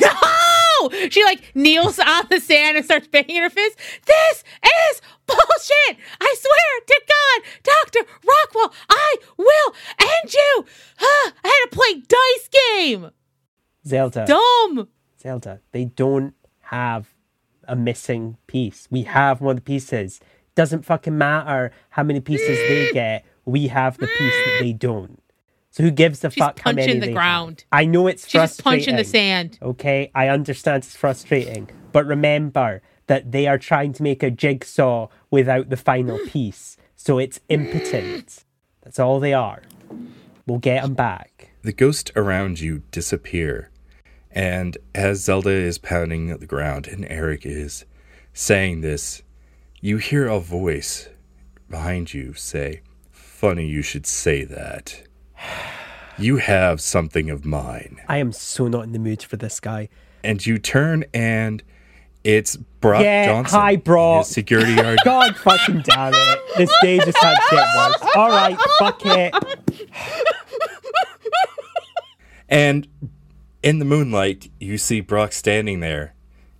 [0.00, 0.90] No!
[1.10, 3.78] She like kneels on the sand and starts banging her fist.
[4.06, 5.98] This is bullshit!
[6.20, 8.06] I swear to God, Dr.
[8.26, 10.64] Rockwell, I will end you!
[10.98, 13.10] Huh, I had to play dice game!
[13.86, 14.26] Zelda.
[14.26, 14.88] Dumb!
[15.20, 15.60] Zelda.
[15.72, 17.14] They don't have
[17.66, 18.88] a missing piece.
[18.90, 20.20] We have one of the pieces.
[20.54, 22.92] Doesn't fucking matter how many pieces they mm.
[22.92, 23.24] get.
[23.44, 25.22] We have the piece that they don't.
[25.70, 27.64] So who gives a She's fuck how many punching the they ground.
[27.72, 27.80] have?
[27.80, 28.94] I know it's She's just frustrating.
[28.94, 29.58] punching the sand.
[29.62, 35.08] Okay, I understand it's frustrating, but remember that they are trying to make a jigsaw
[35.30, 38.44] without the final piece, so it's impotent.
[38.82, 39.62] That's all they are.
[40.46, 41.50] We'll get them back.
[41.62, 43.70] The ghosts around you disappear,
[44.30, 47.84] and as Zelda is pounding the ground and Eric is
[48.32, 49.22] saying this,
[49.80, 51.08] you hear a voice
[51.68, 55.02] behind you say, Funny you should say that.
[56.18, 58.00] You have something of mine.
[58.08, 59.88] I am so not in the mood for this guy.
[60.24, 61.62] And you turn and
[62.24, 63.58] it's Brock Yeah, Johnson.
[63.60, 64.26] hi, Brock.
[64.26, 64.98] security guard.
[65.04, 66.38] God fucking damn it.
[66.56, 68.16] This day just had shit worse.
[68.16, 69.34] Alright, fuck it.
[72.48, 72.88] And
[73.62, 76.14] in the moonlight, you see Brock standing there,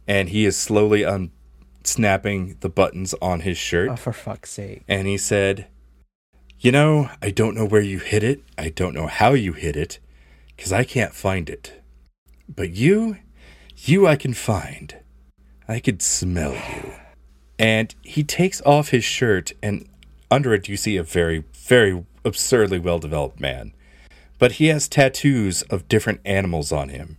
[0.06, 3.88] and he is slowly unsnapping the buttons on his shirt.
[3.90, 4.82] Oh, for fuck's sake.
[4.86, 5.66] And he said,
[6.60, 8.42] You know, I don't know where you hid it.
[8.58, 10.00] I don't know how you hid it,
[10.56, 11.80] because I can't find it.
[12.48, 13.18] But you,
[13.76, 14.96] you I can find.
[15.68, 16.94] I could smell you.
[17.60, 19.88] And he takes off his shirt, and
[20.32, 23.72] under it, you see a very, very absurdly well developed man.
[24.40, 27.18] But he has tattoos of different animals on him.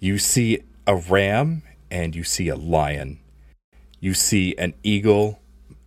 [0.00, 3.20] You see a ram, and you see a lion.
[4.00, 5.38] You see an eagle.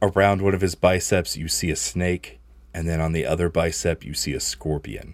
[0.01, 2.39] Around one of his biceps, you see a snake.
[2.75, 5.13] And then on the other bicep, you see a scorpion.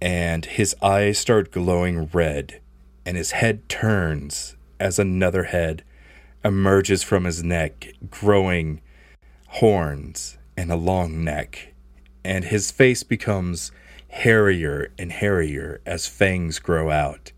[0.00, 2.60] And his eyes start glowing red,
[3.06, 5.84] and his head turns as another head
[6.44, 8.80] emerges from his neck, growing
[9.46, 11.72] horns and a long neck.
[12.24, 13.70] And his face becomes
[14.08, 17.30] hairier and hairier as fangs grow out.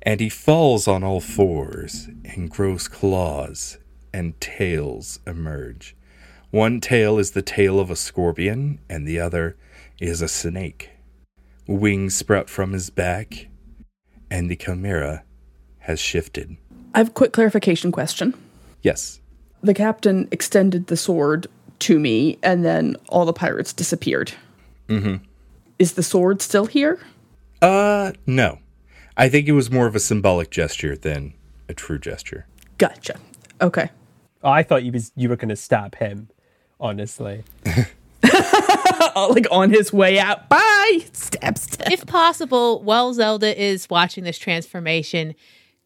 [0.00, 3.78] And he falls on all fours, and gross claws
[4.14, 5.96] and tails emerge.
[6.50, 9.56] One tail is the tail of a scorpion, and the other
[10.00, 10.90] is a snake.
[11.66, 13.46] Wings sprout from his back,
[14.30, 15.22] and the chimera
[15.80, 16.56] has shifted.
[16.94, 18.34] I have a quick clarification question.
[18.82, 19.20] Yes,
[19.62, 21.46] The captain extended the sword
[21.80, 24.32] to me, and then all the pirates disappeared.
[24.88, 25.22] Mm-hmm.
[25.78, 26.98] Is the sword still here?
[27.62, 28.58] Uh, no.
[29.16, 31.34] I think it was more of a symbolic gesture than
[31.68, 32.46] a true gesture.
[32.78, 33.16] Gotcha.
[33.60, 33.90] Okay.
[34.42, 36.30] I thought you was you were gonna stab him,
[36.80, 37.44] honestly.
[39.16, 40.48] Like on his way out.
[40.48, 41.04] Bye.
[41.12, 41.90] Stab, stab.
[41.92, 45.34] if possible, while Zelda is watching this transformation,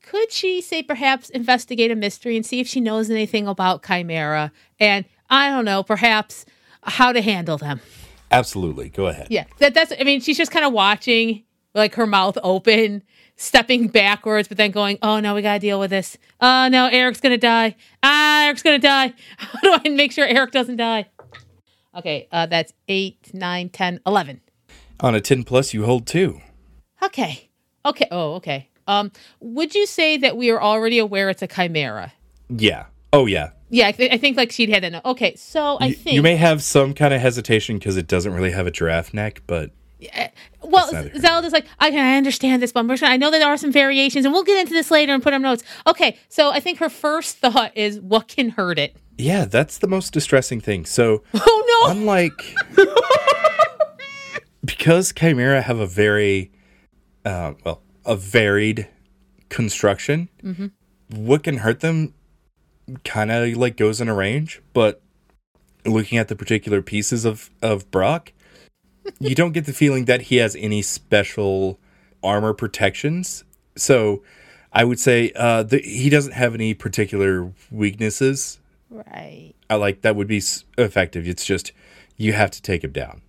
[0.02, 4.52] could she say perhaps investigate a mystery and see if she knows anything about Chimera
[4.78, 6.44] and I don't know, perhaps
[6.82, 7.80] how to handle them?
[8.30, 8.88] Absolutely.
[8.88, 9.28] Go ahead.
[9.30, 9.92] Yeah, that that's.
[9.98, 13.02] I mean, she's just kind of watching, like her mouth open,
[13.36, 16.16] stepping backwards, but then going, "Oh no, we gotta deal with this.
[16.40, 17.74] Oh no, Eric's gonna die.
[18.02, 19.12] Ah, Eric's gonna die.
[19.38, 21.06] How do I make sure Eric doesn't die?"
[21.96, 24.40] Okay, uh, that's eight, nine, ten, eleven.
[25.00, 26.40] On a 10 plus, you hold two.
[27.02, 27.50] Okay.
[27.84, 28.06] Okay.
[28.10, 28.68] Oh, okay.
[28.86, 32.12] Um, would you say that we are already aware it's a chimera?
[32.48, 32.86] Yeah.
[33.12, 33.50] Oh, yeah.
[33.70, 35.04] Yeah, I, th- I think like she'd had that.
[35.04, 38.32] Okay, so I You- think you may have some kind of hesitation because it doesn't
[38.32, 39.72] really have a giraffe neck, but
[40.62, 43.72] Well, Zelda's like, I, can I understand this, but I know that there are some
[43.72, 45.62] variations, and we'll get into this later and put on notes.
[45.86, 48.96] Okay, so I think her first thought is, what can hurt it?
[49.16, 50.84] yeah, that's the most distressing thing.
[50.84, 51.92] So, Oh no!
[51.92, 52.54] unlike
[54.64, 56.50] because chimera have a very
[57.24, 58.88] uh, well a varied
[59.48, 60.28] construction
[61.10, 62.12] what can hurt them
[63.04, 65.00] kind of like goes in a range but
[65.86, 68.32] looking at the particular pieces of of brock
[69.20, 71.78] you don't get the feeling that he has any special
[72.22, 73.44] armor protections
[73.76, 74.22] so
[74.72, 78.58] i would say uh the, he doesn't have any particular weaknesses
[78.90, 79.54] right.
[79.68, 80.42] I like that would be
[80.78, 81.26] effective.
[81.26, 81.72] It's just
[82.16, 83.22] you have to take him down.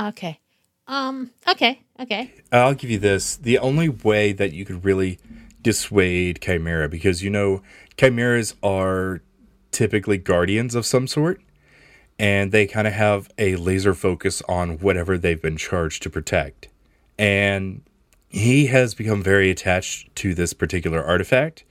[0.00, 0.40] Okay.
[0.86, 1.30] Um.
[1.48, 1.80] Okay.
[2.00, 2.32] Okay.
[2.50, 3.36] I'll give you this.
[3.36, 5.18] The only way that you could really
[5.62, 7.62] dissuade Chimera, because you know,
[7.96, 9.22] Chimeras are
[9.70, 11.40] typically guardians of some sort,
[12.22, 16.68] and they kind of have a laser focus on whatever they've been charged to protect.
[17.18, 17.82] And
[18.28, 21.64] he has become very attached to this particular artifact.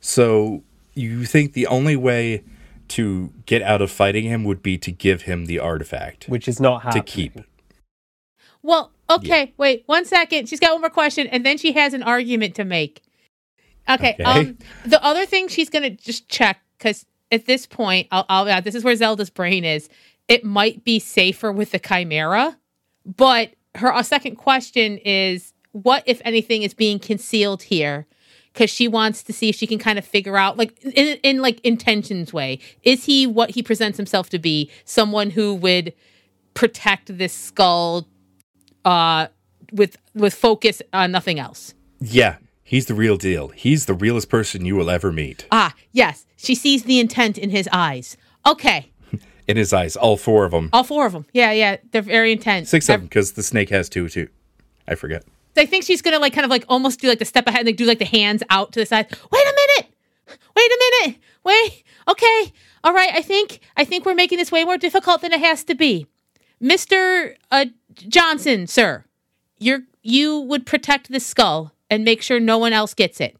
[0.00, 0.62] So
[0.94, 2.42] you think the only way
[2.88, 6.58] to get out of fighting him would be to give him the artifact which is
[6.58, 7.38] not how to keep.
[8.62, 10.48] Well, okay, wait one second.
[10.48, 13.02] She's got one more question, and then she has an argument to make.
[13.86, 14.16] Okay.
[14.18, 14.24] Okay.
[14.24, 18.74] Um, the other thing she's gonna just check because at this point, I'll, I'll this
[18.74, 19.88] is where Zelda's brain is.
[20.28, 22.58] It might be safer with the Chimera,
[23.04, 28.06] but her second question is, what if anything is being concealed here?
[28.52, 31.40] Because she wants to see if she can kind of figure out, like in, in
[31.40, 34.70] like intentions way, is he what he presents himself to be?
[34.84, 35.94] Someone who would
[36.54, 38.08] protect this skull
[38.84, 39.28] uh
[39.72, 41.74] with with focus on nothing else.
[42.00, 42.36] Yeah,
[42.68, 43.48] he's the real deal.
[43.48, 45.46] He's the realest person you will ever meet.
[45.50, 46.26] Ah, yes.
[46.36, 48.16] She sees the intent in his eyes.
[48.46, 48.90] Okay.
[49.48, 50.68] In his eyes, all four of them.
[50.72, 51.24] All four of them.
[51.32, 51.78] Yeah, yeah.
[51.90, 52.68] They're very intense.
[52.68, 54.28] Six of them, because the snake has two, too.
[54.86, 55.24] I forget.
[55.56, 57.66] I think she's gonna like kind of like almost do like the step ahead and
[57.66, 59.06] like do like the hands out to the side.
[59.10, 59.94] Wait a minute.
[60.54, 61.18] Wait a minute.
[61.44, 61.84] Wait.
[62.06, 62.52] Okay.
[62.84, 63.10] All right.
[63.12, 66.06] I think I think we're making this way more difficult than it has to be.
[66.62, 67.34] Mr.
[67.50, 69.04] Uh, Johnson, sir.
[69.58, 73.36] You're you would protect the skull and make sure no one else gets it.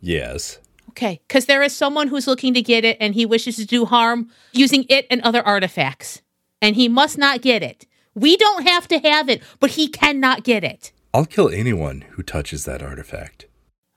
[0.00, 0.58] Yes.
[0.90, 3.84] Okay, because there is someone who's looking to get it and he wishes to do
[3.84, 6.22] harm using it and other artifacts.
[6.62, 7.86] And he must not get it.
[8.14, 10.92] We don't have to have it, but he cannot get it.
[11.12, 13.46] I'll kill anyone who touches that artifact.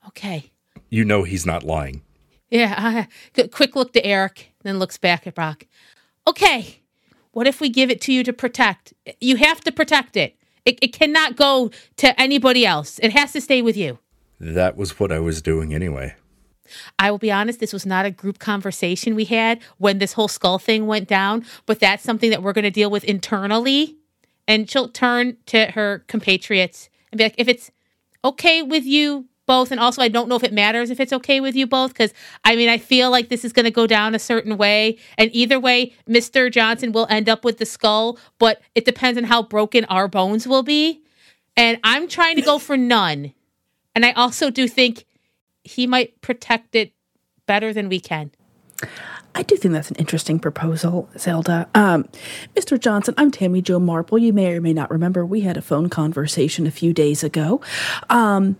[0.07, 0.51] Okay.
[0.89, 2.01] You know he's not lying.
[2.49, 3.05] Yeah,
[3.37, 5.65] uh, quick look to Eric, then looks back at Brock.
[6.25, 6.79] Okay,
[7.31, 8.93] what if we give it to you to protect?
[9.21, 10.36] You have to protect it.
[10.67, 12.99] It, it cannot go to anybody else.
[12.99, 13.99] It has to stay with you.
[14.37, 16.15] That was what I was doing anyway.
[16.99, 20.27] I will be honest, this was not a group conversation we had when this whole
[20.27, 23.95] skull thing went down, but that's something that we're going to deal with internally.
[24.45, 27.71] And she'll turn to her compatriots and be like, if it's
[28.25, 31.39] okay with you both, and also I don't know if it matters if it's okay
[31.39, 34.13] with you both, because I mean, I feel like this is going to go down
[34.13, 34.97] a certain way.
[35.17, 36.51] And either way, Mr.
[36.51, 40.47] Johnson will end up with the skull, but it depends on how broken our bones
[40.47, 41.01] will be.
[41.55, 43.33] And I'm trying to go for none.
[43.95, 45.05] And I also do think
[45.63, 46.93] he might protect it
[47.47, 48.31] better than we can.
[49.33, 51.69] I do think that's an interesting proposal, Zelda.
[51.75, 52.07] Um,
[52.55, 52.79] Mr.
[52.79, 54.17] Johnson, I'm Tammy Jo Marple.
[54.17, 57.61] You may or may not remember we had a phone conversation a few days ago.
[58.09, 58.57] Um,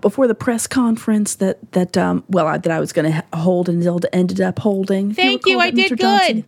[0.00, 3.68] before the press conference that that um, well I, that I was going to hold
[3.68, 5.12] and Zelda ended up holding.
[5.14, 5.58] Thank you.
[5.58, 5.96] recall I that, did Mr.
[5.98, 5.98] good.
[6.00, 6.44] Johnson?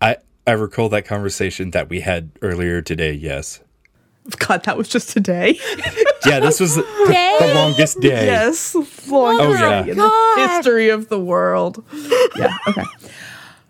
[0.00, 0.16] I
[0.46, 3.12] I recall that conversation that we had earlier today.
[3.12, 3.60] Yes.
[4.38, 5.58] God, that was just today.
[6.26, 8.26] Yeah, this was the, the longest day.
[8.26, 8.74] yes,
[9.06, 9.92] long Oh, day yeah.
[9.92, 11.84] in the history of the world.
[12.36, 12.52] Yeah.
[12.66, 12.82] Okay.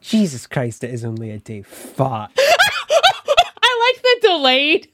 [0.01, 1.61] Jesus Christ, it is only a day.
[1.61, 2.31] Fuck.
[2.38, 4.88] I like the delayed.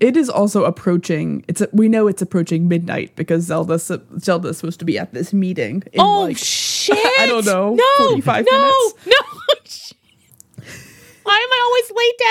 [0.00, 1.44] It is also approaching.
[1.48, 5.32] It's a, we know it's approaching midnight because Zelda Zelda's supposed to be at this
[5.32, 5.84] meeting.
[5.92, 6.98] In Oh like, shit!
[7.20, 8.94] I don't know, No, 45 no, minutes?
[9.06, 10.64] no.
[11.22, 12.24] Why am I always late to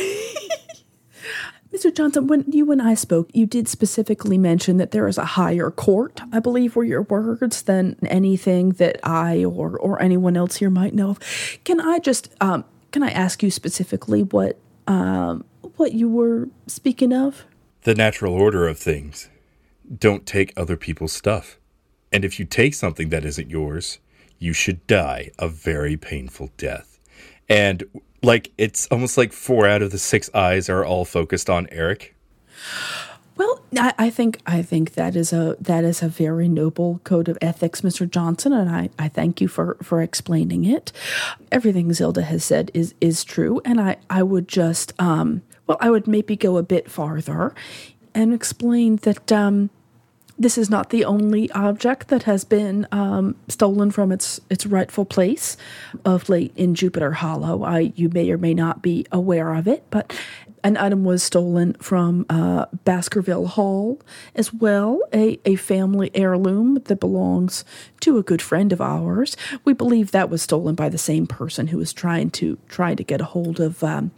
[0.00, 0.48] everything?
[1.72, 1.94] Mr.
[1.94, 5.70] Johnson, when you and I spoke, you did specifically mention that there is a higher
[5.70, 10.70] court, I believe were your words, than anything that I or or anyone else here
[10.70, 11.20] might know of.
[11.64, 15.44] Can I just um can I ask you specifically what um
[15.76, 17.44] what you were speaking of?
[17.82, 19.28] The natural order of things.
[19.98, 21.58] Don't take other people's stuff.
[22.12, 23.98] And if you take something that isn't yours,
[24.38, 26.98] you should die a very painful death.
[27.48, 27.84] And
[28.22, 32.14] like it's almost like four out of the six eyes are all focused on Eric.
[33.36, 37.28] Well, I, I think I think that is a that is a very noble code
[37.28, 38.08] of ethics, Mr.
[38.08, 40.92] Johnson, and I, I thank you for, for explaining it.
[41.50, 45.42] Everything Zelda has said is is true, and I, I would just um
[45.72, 47.54] well I would maybe go a bit farther
[48.14, 49.70] and explain that um
[50.38, 55.04] this is not the only object that has been um, stolen from its its rightful
[55.04, 55.56] place
[56.04, 57.62] of late in Jupiter Hollow.
[57.62, 60.12] I you may or may not be aware of it, but
[60.64, 64.00] an item was stolen from uh, Baskerville Hall
[64.34, 67.64] as well, a, a family heirloom that belongs
[68.00, 69.36] to a good friend of ours.
[69.64, 73.04] We believe that was stolen by the same person who was trying to trying to
[73.04, 74.12] get a hold of um,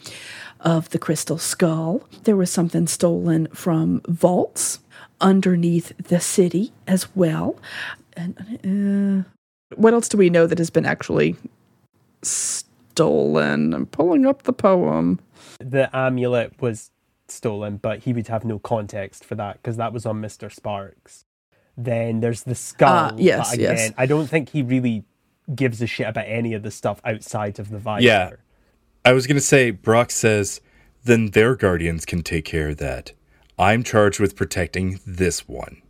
[0.64, 2.02] of the crystal skull.
[2.24, 4.80] There was something stolen from vaults
[5.20, 7.56] underneath the city as well.
[8.16, 9.28] And uh,
[9.76, 11.36] what else do we know that has been actually
[12.94, 13.74] stolen.
[13.74, 15.20] I'm pulling up the poem.
[15.58, 16.90] The amulet was
[17.28, 20.52] stolen, but he would have no context for that because that was on Mr.
[20.52, 21.24] Sparks.
[21.76, 23.10] Then there's the skull.
[23.12, 23.92] Ah, yes, again, yes.
[23.98, 25.04] I don't think he really
[25.54, 28.04] gives a shit about any of the stuff outside of the Viper.
[28.04, 28.30] Yeah.
[29.04, 30.60] I was going to say, Brock says,
[31.04, 33.12] then their guardians can take care of that.
[33.58, 35.82] I'm charged with protecting this one.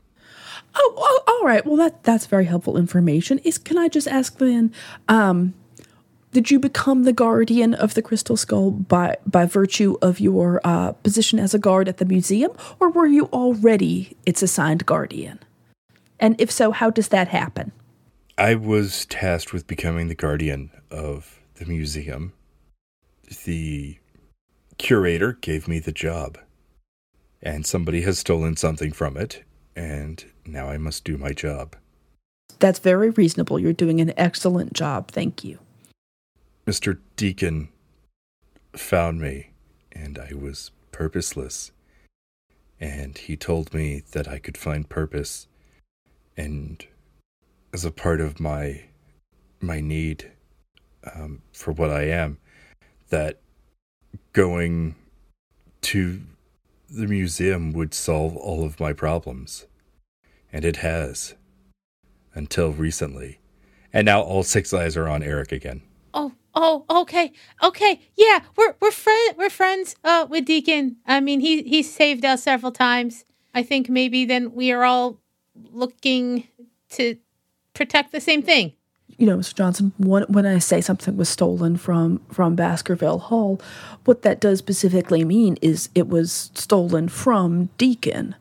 [0.75, 1.65] Oh, oh, all right.
[1.65, 3.39] Well, that that's very helpful information.
[3.39, 4.73] Is can I just ask then?
[5.09, 5.55] Um,
[6.33, 10.93] did you become the guardian of the crystal skull by by virtue of your uh,
[10.93, 12.51] position as a guard at the museum,
[12.81, 15.39] or were you already its assigned guardian?
[16.19, 17.71] And if so, how does that happen?
[18.37, 22.33] I was tasked with becoming the guardian of the museum.
[23.45, 23.99] The
[24.79, 26.39] curator gave me the job.
[27.43, 29.45] And somebody has stolen something from it,
[29.77, 31.77] and now I must do my job.
[32.59, 33.59] That's very reasonable.
[33.59, 35.11] You're doing an excellent job.
[35.11, 35.59] Thank you.
[36.67, 36.99] Mr.
[37.17, 37.69] Deacon
[38.73, 39.51] found me,
[39.93, 41.73] and I was purposeless.
[42.81, 45.47] And he told me that I could find purpose,
[46.37, 46.85] and
[47.73, 48.85] as a part of my
[49.61, 50.31] my need
[51.15, 52.39] um, for what I am,
[53.15, 53.39] that
[54.33, 54.97] going
[55.81, 56.21] to
[56.91, 59.67] the museum would solve all of my problems,
[60.53, 61.35] and it has
[62.35, 63.39] until recently.
[63.93, 65.83] And now all six eyes are on Eric again.
[66.13, 67.31] Oh, oh, okay,
[67.63, 70.97] okay, yeah, we're we're friend we're friends uh, with Deacon.
[71.07, 73.25] I mean, he he saved us several times.
[73.55, 75.21] I think maybe then we are all
[75.55, 76.49] looking
[76.91, 77.17] to
[77.75, 78.73] protect the same thing.
[79.19, 79.55] You know, Mr.
[79.55, 83.61] Johnson, when, I say something was stolen from from Baskerville Hall,
[84.05, 88.35] what that does specifically mean is it was stolen from Deacon,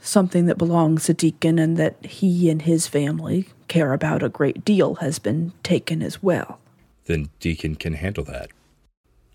[0.00, 4.64] something that belongs to Deacon and that he and his family care about a great
[4.64, 6.60] deal has been taken as well.
[7.06, 8.50] then Deacon can handle that.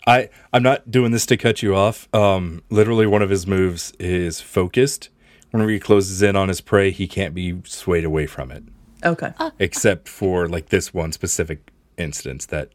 [0.05, 2.07] I I'm not doing this to cut you off.
[2.13, 5.09] Um, literally, one of his moves is focused.
[5.51, 8.63] Whenever he closes in on his prey, he can't be swayed away from it,
[9.03, 9.33] Okay.
[9.37, 12.71] Uh, except for like this one specific instance that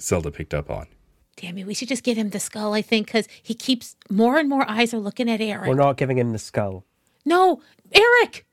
[0.00, 0.86] Zelda picked up on.
[1.36, 2.72] Damn it, we should just give him the skull.
[2.72, 5.68] I think because he keeps more and more eyes are looking at Eric.
[5.68, 6.84] We're not giving him the skull.
[7.24, 7.60] No,
[7.92, 8.46] Eric,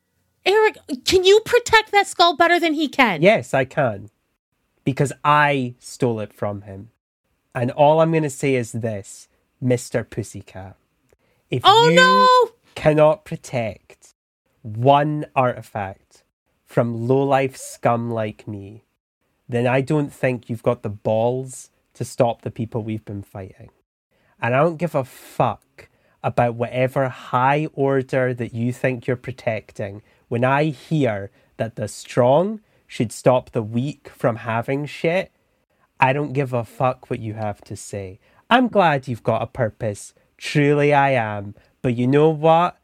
[0.46, 3.22] Eric, can you protect that skull better than he can?
[3.22, 4.10] Yes, I can.
[4.84, 6.90] Because I stole it from him.
[7.56, 9.30] And all I'm going to say is this,
[9.64, 10.10] Mr.
[10.10, 10.76] Pussycat.
[11.50, 12.52] If Oh you no!
[12.76, 14.14] cannot protect
[14.64, 16.23] one artifact
[16.74, 18.84] from low-life scum like me,
[19.48, 23.70] then I don't think you've got the balls to stop the people we've been fighting.
[24.42, 25.88] And I don't give a fuck
[26.24, 32.62] about whatever high order that you think you're protecting when I hear that the strong
[32.88, 35.32] should stop the weak from having shit.
[36.00, 38.20] I don't give a fuck what you have to say.
[38.50, 40.16] I'm glad you've got a purpose.
[40.38, 41.54] Truly, I am.
[41.84, 42.78] But you know what?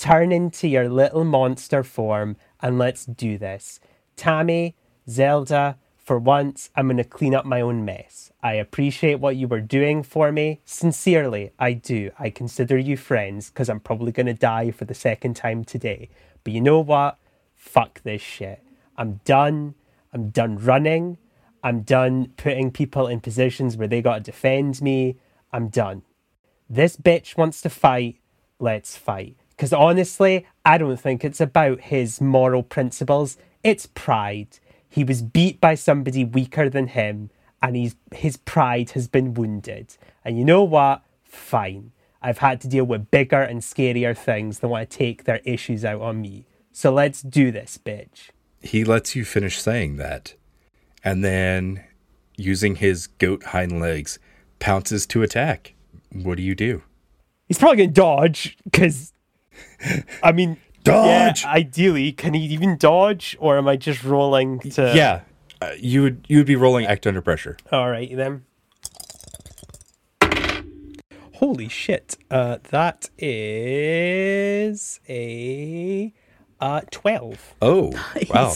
[0.00, 3.80] Turn into your little monster form and let's do this.
[4.16, 4.74] Tammy,
[5.06, 8.32] Zelda, for once, I'm going to clean up my own mess.
[8.42, 10.62] I appreciate what you were doing for me.
[10.64, 12.12] Sincerely, I do.
[12.18, 16.08] I consider you friends because I'm probably going to die for the second time today.
[16.44, 17.18] But you know what?
[17.54, 18.62] Fuck this shit.
[18.96, 19.74] I'm done.
[20.14, 21.18] I'm done running.
[21.62, 25.18] I'm done putting people in positions where they got to defend me.
[25.52, 26.04] I'm done.
[26.70, 28.16] This bitch wants to fight.
[28.58, 29.36] Let's fight.
[29.60, 33.36] Because honestly, I don't think it's about his moral principles.
[33.62, 34.58] It's pride.
[34.88, 37.28] He was beat by somebody weaker than him,
[37.60, 39.98] and he's, his pride has been wounded.
[40.24, 41.02] And you know what?
[41.24, 41.92] Fine.
[42.22, 45.84] I've had to deal with bigger and scarier things than want to take their issues
[45.84, 46.46] out on me.
[46.72, 48.30] So let's do this, bitch.
[48.62, 50.36] He lets you finish saying that,
[51.04, 51.84] and then,
[52.34, 54.18] using his goat hind legs,
[54.58, 55.74] pounces to attack.
[56.10, 56.82] What do you do?
[57.46, 59.12] He's probably gonna dodge because,
[60.22, 61.42] I mean, Dodge!
[61.42, 64.92] Yeah, ideally, can he even dodge, or am I just rolling to?
[64.94, 65.22] yeah,
[65.60, 67.56] uh, you would you would be rolling act under pressure.
[67.70, 68.44] All right then.
[71.34, 72.16] Holy shit!
[72.30, 76.12] Uh, that is a
[76.60, 77.54] uh twelve.
[77.60, 77.92] Oh,
[78.28, 78.54] wow.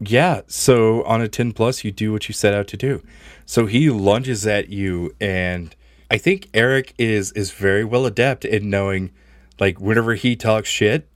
[0.00, 3.02] Yeah, so on a 10 plus, you do what you set out to do.
[3.44, 5.74] So he lunges at you, and
[6.08, 9.10] I think Eric is is very well adept in knowing,
[9.60, 11.08] like, whenever he talks shit.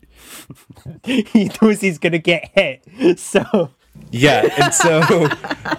[1.05, 3.71] he knows he's gonna get hit, so
[4.11, 5.29] Yeah, and so,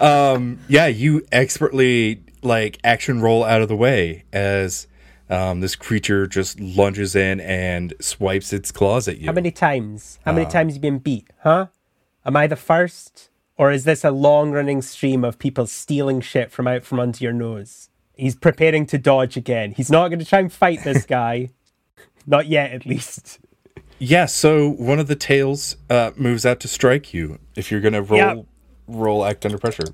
[0.00, 4.86] um, yeah, you expertly like action roll out of the way as
[5.30, 9.26] um, this creature just lunges in and swipes its claws at you.
[9.26, 10.18] how many times?
[10.24, 11.28] How many times you been beat?
[11.42, 11.68] Huh?
[12.24, 13.30] Am I the first?
[13.56, 17.18] Or is this a long running stream of people stealing shit from out from under
[17.22, 17.88] your nose?
[18.16, 19.72] He's preparing to dodge again.
[19.72, 21.50] He's not going to try and fight this guy.
[22.26, 23.38] Not yet, at least.
[23.98, 27.38] Yeah, so one of the tails uh, moves out to strike you.
[27.54, 28.46] If you're gonna roll, Yep.
[28.88, 29.84] roll act under pressure.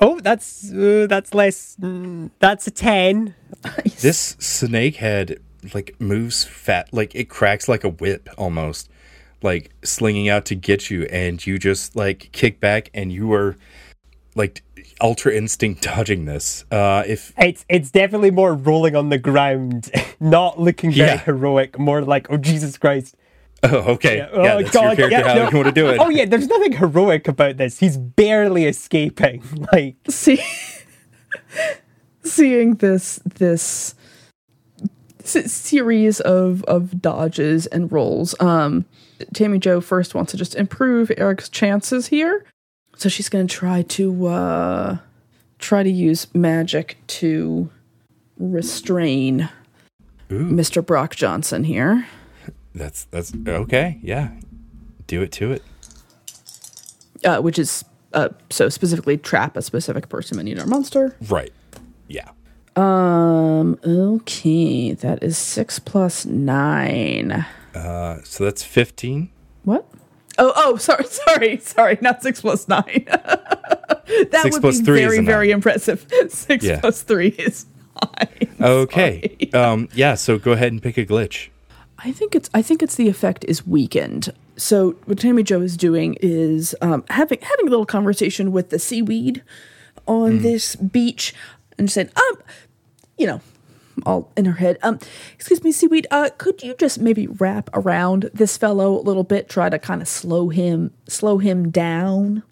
[0.00, 1.76] Oh, that's uh, that's less.
[1.80, 3.34] Mm, that's a ten.
[4.00, 5.38] This snake head
[5.72, 8.90] like moves fat, like it cracks like a whip almost,
[9.42, 13.56] like slinging out to get you, and you just like kick back, and you are
[14.34, 14.62] like
[15.00, 16.64] ultra instinct dodging this.
[16.70, 21.18] Uh, if It's it's definitely more rolling on the ground, not looking very Yeah.
[21.18, 21.78] heroic.
[21.78, 23.16] More like, oh Jesus Christ!
[23.62, 25.08] oh, okay, yeah, Oh, that's your character.
[25.10, 25.50] yeah, how no.
[25.50, 25.98] you want to do it?
[25.98, 27.78] Oh yeah, there's nothing heroic about this.
[27.80, 29.42] He's barely escaping.
[29.72, 30.42] Like see
[32.22, 33.94] seeing this this
[35.22, 38.84] series of of dodges and rolls um
[39.32, 42.44] tammy jo first wants to just improve eric's chances here
[42.96, 44.98] so she's going to try to uh
[45.58, 47.70] try to use magic to
[48.38, 49.48] restrain
[50.30, 52.06] mr brock johnson here
[52.74, 53.98] That's that's okay.
[54.02, 54.30] Yeah,
[55.06, 55.62] do it to it.
[57.24, 61.52] uh which is uh so specifically trap a specific person minion or monster Right.
[62.08, 62.30] Yeah.
[62.76, 67.46] Um, okay, that is six plus nine.
[67.72, 69.30] Uh, so that's fifteen.
[69.62, 69.86] What?
[70.38, 73.04] Oh, oh, sorry, sorry, sorry, not six plus nine.
[73.06, 75.26] that Six would plus be three is very, a nine.
[75.26, 76.06] very impressive.
[76.28, 76.80] Six Yeah.
[76.80, 77.66] plus three is
[78.02, 78.54] nine.
[78.60, 79.50] Okay.
[79.54, 80.14] um, yeah.
[80.14, 81.48] So go ahead and pick a glitch.
[81.98, 84.32] I think it's I think it's the effect is weakened.
[84.56, 88.78] So what Tammy Jo is doing is um, having having a little conversation with the
[88.78, 89.42] seaweed
[90.06, 91.34] on this beach
[91.78, 92.42] and saying, um,
[93.16, 93.40] you know,
[94.06, 94.78] all in her head.
[94.82, 94.98] Um,
[95.34, 96.06] excuse me, seaweed.
[96.10, 100.02] Uh, could you just maybe wrap around this fellow a little bit, try to kind
[100.02, 102.42] of slow him slow him down,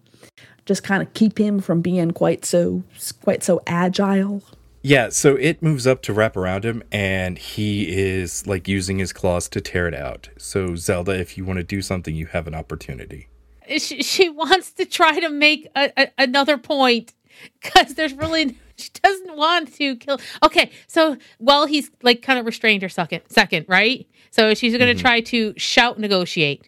[0.65, 2.83] just kind of keep him from being quite so
[3.21, 4.43] quite so agile.
[4.85, 9.13] Yeah, so it moves up to wrap around him, and he is like using his
[9.13, 10.27] claws to tear it out.
[10.37, 13.29] So, Zelda, if you want to do something, you have an opportunity.
[13.77, 17.13] she, she wants to try to make a, a, another point
[17.61, 22.45] because there's really she doesn't want to kill okay so well he's like kind of
[22.45, 24.07] restrained her second second right?
[24.31, 26.67] So she's going to try to shout negotiate.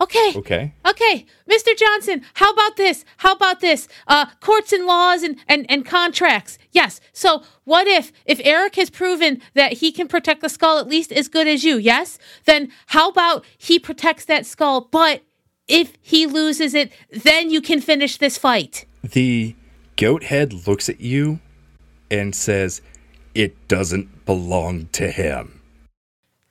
[0.00, 0.32] Okay.
[0.34, 0.72] Okay.
[0.86, 3.04] okay mr johnson how about this?
[3.18, 3.86] How about this?
[4.06, 6.58] Uh courts and laws and, and and contracts.
[6.72, 7.00] Yes.
[7.12, 11.12] So what if if eric has proven that he can protect the skull at least
[11.12, 12.18] as good as you yes?
[12.46, 15.22] Then how about he protects that skull but
[15.68, 18.86] if he loses it then you can finish this fight.
[19.02, 19.54] The
[19.96, 21.40] goat head looks at you
[22.10, 22.80] and says,
[23.34, 25.60] It doesn't belong to him.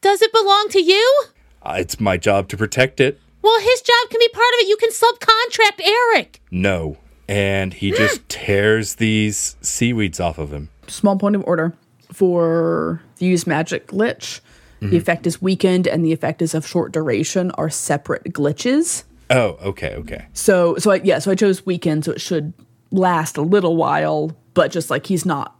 [0.02, 1.24] does it belong to you
[1.64, 3.20] Uh, It's my job to protect it.
[3.42, 6.98] well his job can be part of it you can subcontract eric No.
[7.28, 10.70] And he just tears these seaweeds off of him.
[10.88, 11.74] small point of order
[12.12, 14.40] for the use magic glitch.
[14.82, 19.06] The effect is weakened and the effect is of short duration are separate glitches.
[19.30, 20.26] Oh, okay, okay.
[20.34, 22.52] So so I, yeah, so I chose weakened so it should
[22.94, 25.56] last a little while, but just like he's not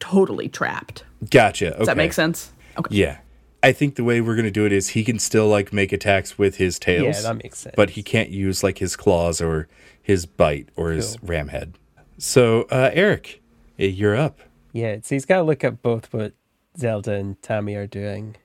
[0.00, 1.04] totally trapped.
[1.30, 1.68] Gotcha.
[1.68, 1.78] Okay.
[1.78, 2.52] Does that make sense?
[2.76, 2.96] Okay.
[2.96, 3.18] Yeah.
[3.62, 5.92] I think the way we're going to do it is he can still like make
[5.92, 7.16] attacks with his tails.
[7.16, 7.74] Yeah, that makes sense.
[7.76, 9.68] But he can't use like his claws or
[10.02, 11.74] his bite or his ram head.
[12.16, 13.42] So, uh, Eric,
[13.78, 14.40] eh, you're up.
[14.72, 16.32] Yeah, so he's got to look at both what
[16.78, 18.36] Zelda and Tammy are doing.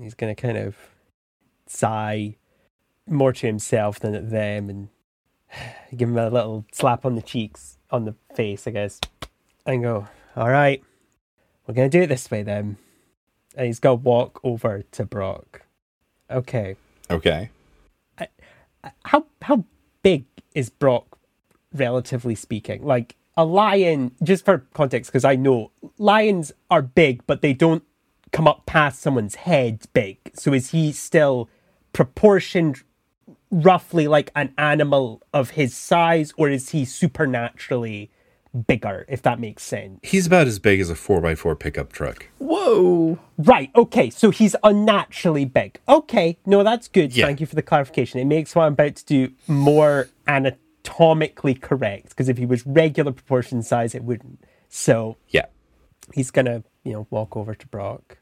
[0.00, 0.76] He's going to kind of
[1.66, 2.36] sigh
[3.06, 4.88] more to himself than at them and
[5.96, 9.00] give him a little slap on the cheeks, on the face, I guess,
[9.66, 10.82] and go, All right,
[11.66, 12.76] we're going to do it this way then.
[13.56, 15.62] And he's going to walk over to Brock.
[16.30, 16.76] Okay.
[17.10, 17.50] Okay.
[19.04, 19.64] How, how
[20.02, 20.24] big
[20.54, 21.18] is Brock,
[21.72, 22.84] relatively speaking?
[22.84, 27.82] Like, a lion, just for context, because I know lions are big, but they don't
[28.32, 30.18] come up past someone's head big.
[30.34, 31.48] So is he still
[31.92, 32.82] proportioned
[33.50, 38.10] roughly like an animal of his size, or is he supernaturally
[38.66, 39.98] bigger, if that makes sense?
[40.02, 42.28] He's about as big as a 4x4 pickup truck.
[42.38, 43.18] Whoa.
[43.36, 45.80] Right, okay, so he's unnaturally big.
[45.88, 47.14] Okay, no, that's good.
[47.16, 47.26] Yeah.
[47.26, 48.20] Thank you for the clarification.
[48.20, 53.12] It makes what I'm about to do more anatomically correct, because if he was regular
[53.12, 54.44] proportion size, it wouldn't.
[54.68, 55.46] So Yeah.
[56.12, 58.18] he's gonna, you know, walk over to Brock.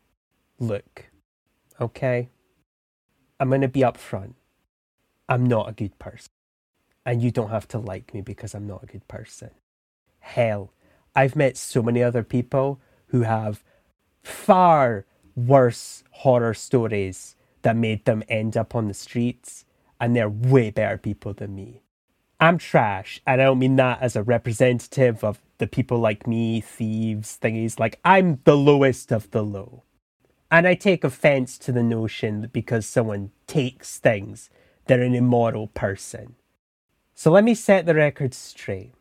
[0.58, 1.10] Look,
[1.80, 2.28] okay,
[3.40, 4.34] I'm gonna be upfront.
[5.32, 6.30] I'm not a good person.
[7.06, 9.50] And you don't have to like me because I'm not a good person.
[10.20, 10.72] Hell,
[11.16, 13.64] I've met so many other people who have
[14.22, 19.64] far worse horror stories that made them end up on the streets,
[19.98, 21.80] and they're way better people than me.
[22.38, 26.60] I'm trash, and I don't mean that as a representative of the people like me,
[26.60, 27.78] thieves, thingies.
[27.78, 29.84] Like, I'm the lowest of the low.
[30.50, 34.50] And I take offense to the notion that because someone takes things,
[34.86, 36.34] they're an immoral person.
[37.14, 38.92] So let me set the record straight.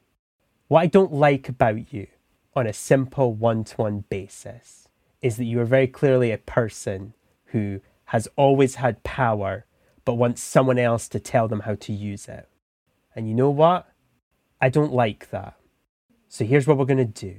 [0.68, 2.08] What I don't like about you
[2.56, 4.88] on a simple one to one basis
[5.22, 7.14] is that you are very clearly a person
[7.46, 9.66] who has always had power
[10.06, 12.48] but wants someone else to tell them how to use it.
[13.16, 13.88] And you know what?
[14.60, 15.56] I don't like that.
[16.28, 17.36] So here's what we're going to do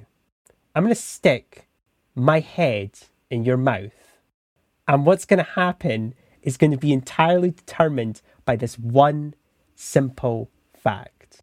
[0.74, 1.68] I'm going to stick
[2.14, 2.98] my head
[3.30, 4.18] in your mouth.
[4.88, 9.34] And what's going to happen is going to be entirely determined by this one
[9.74, 11.42] simple fact.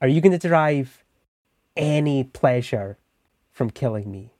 [0.00, 1.04] Are you going to derive
[1.76, 2.98] any pleasure
[3.50, 4.34] from killing me?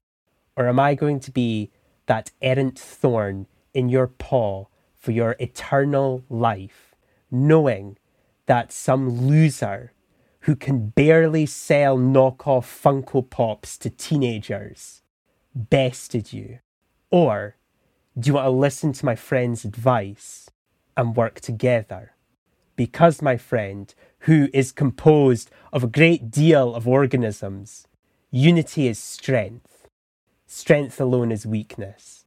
[0.57, 1.71] Or am I going to be
[2.07, 6.95] that errant thorn in your paw for your eternal life,
[7.31, 7.97] knowing
[8.47, 9.93] that some loser
[10.41, 15.03] who can barely sell knockoff Funko Pops to teenagers
[15.55, 16.61] bested you?
[17.11, 17.57] Or
[18.19, 20.51] do you want to listen to my friend's advice
[20.99, 22.13] and work together?
[22.77, 27.87] Because, my friend, who is composed of a great deal of organisms,
[28.31, 29.89] unity is strength.
[30.47, 32.27] Strength alone is weakness.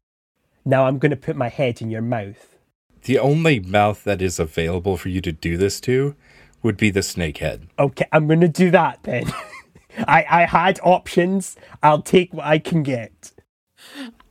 [0.66, 2.58] Now I'm going to put my head in your mouth.
[3.04, 6.16] The only mouth that is available for you to do this to
[6.62, 7.68] would be the snake head.
[7.80, 9.26] Okay, I'm going to do that then.
[10.08, 11.56] I, I had options.
[11.82, 13.32] I'll take what I can get.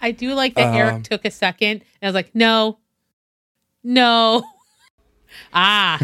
[0.01, 2.79] I do like that Um, Eric took a second and I was like, no,
[3.83, 4.45] no.
[5.53, 6.01] ah,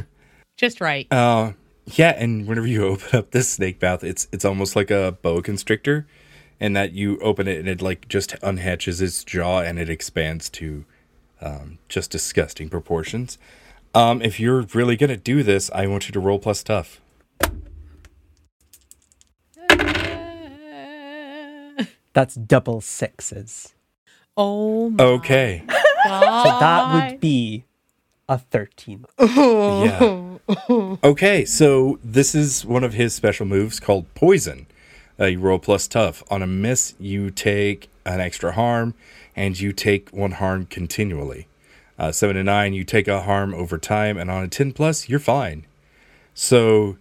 [0.56, 1.06] just right.
[1.12, 1.52] Uh,
[1.86, 5.42] yeah, and whenever you open up this snake mouth, it's it's almost like a boa
[5.42, 6.06] constrictor,
[6.60, 10.48] and that you open it and it like just unhatches its jaw and it expands
[10.50, 10.84] to
[11.40, 13.38] um, just disgusting proportions.
[13.94, 17.00] Um, if you're really gonna do this, I want you to roll plus tough.
[22.12, 23.74] That's double sixes.
[24.36, 25.62] oh my Okay.
[26.08, 26.42] God.
[26.44, 27.64] So that would be
[28.28, 29.06] a 13.
[29.18, 30.22] Yeah.
[31.02, 34.66] Okay, so this is one of his special moves called Poison.
[35.18, 36.22] Uh, you roll plus tough.
[36.30, 38.94] On a miss, you take an extra harm,
[39.34, 41.46] and you take one harm continually.
[41.98, 45.08] Uh, seven to nine, you take a harm over time, and on a ten plus,
[45.08, 45.66] you're fine.
[46.34, 46.98] So,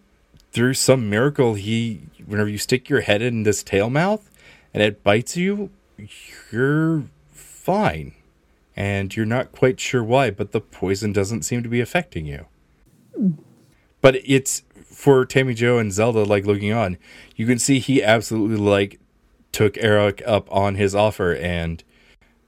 [0.52, 4.30] through some miracle, he, whenever you stick your head in this tail mouth,
[4.74, 5.70] and it bites you,
[6.52, 8.14] you're fine,
[8.76, 12.46] and you're not quite sure why, but the poison doesn't seem to be affecting you.
[14.02, 16.98] But it's for Tammy Jo and Zelda, like looking on,
[17.36, 19.00] you can see he absolutely like
[19.52, 21.84] took Eric up on his offer and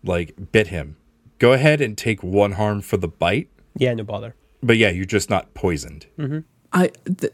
[0.04, 0.98] like bit him.
[1.40, 4.36] Go ahead and take one harm for the bite, Yeah, no bother.
[4.62, 6.08] but yeah, you're just not poisoned.
[6.18, 6.40] Mm-hmm.
[6.74, 7.34] I, th-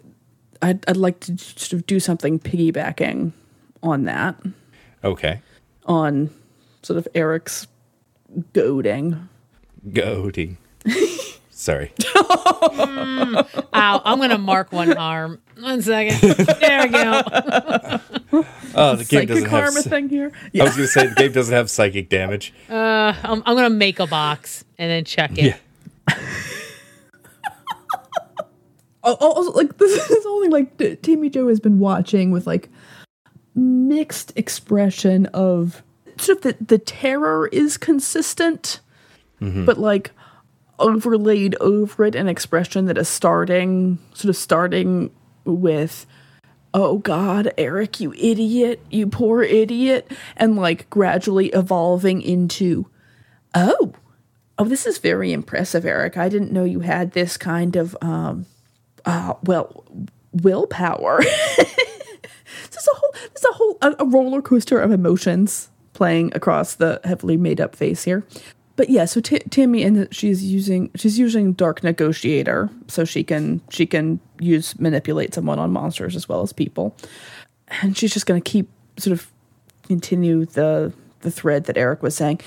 [0.61, 3.31] I'd, I'd like to sort of do something piggybacking
[3.81, 4.35] on that,
[5.03, 5.41] Okay,
[5.85, 6.29] on
[6.81, 7.67] sort of Eric's
[8.53, 9.29] goading.
[9.91, 10.57] goading.
[11.49, 11.91] Sorry.
[12.15, 15.39] Ow, I'm going to mark one arm.
[15.59, 16.19] One second.
[16.59, 17.21] There we go.
[18.75, 19.63] Oh, the game Psychic doesn't have.
[19.65, 20.31] karma s- thing here.
[20.59, 22.51] I was gonna say the game doesn't have psychic damage.
[22.69, 25.43] Uh, I'm, I'm going to make a box and then check it.
[26.09, 26.17] Yeah.
[29.03, 32.47] Oh, oh, also, like this is only like t- Tammy Jo has been watching with
[32.47, 32.69] like
[33.53, 35.83] mixed expression of
[36.17, 38.79] sort of the, the terror is consistent,
[39.65, 40.11] but like
[40.79, 45.11] overlaid over it an expression that is starting sort of starting
[45.45, 46.05] with
[46.73, 52.87] oh god eric you idiot you poor idiot and like gradually evolving into
[53.53, 53.93] oh
[54.57, 56.17] oh this is very impressive eric.
[56.17, 58.47] I didn't know you had this kind of um
[59.05, 59.83] uh, well,
[60.31, 61.21] willpower.
[62.71, 66.99] There's a whole, there's a whole, a, a roller coaster of emotions playing across the
[67.03, 68.25] heavily made up face here.
[68.75, 73.61] But yeah, so T- Tammy and she's using she's using Dark Negotiator so she can
[73.69, 76.95] she can use manipulate someone on monsters as well as people,
[77.81, 79.31] and she's just going to keep sort of
[79.87, 80.91] continue the
[81.21, 82.41] the thread that Eric was saying.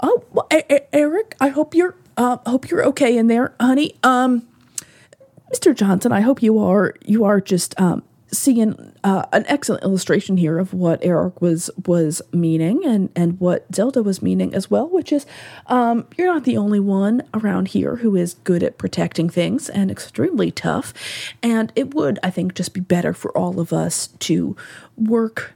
[0.00, 0.48] Oh, well,
[0.92, 3.94] Eric, I hope you're uh, hope you're okay in there, honey.
[4.02, 4.46] Um,
[5.52, 5.74] Mr.
[5.74, 8.02] Johnson, I hope you are you are just um,
[8.38, 13.66] seeing uh, an excellent illustration here of what Eric was was meaning and and what
[13.74, 15.26] Zelda was meaning as well, which is
[15.66, 19.90] um, you're not the only one around here who is good at protecting things and
[19.90, 20.92] extremely tough,
[21.42, 24.56] and it would I think just be better for all of us to
[24.96, 25.54] work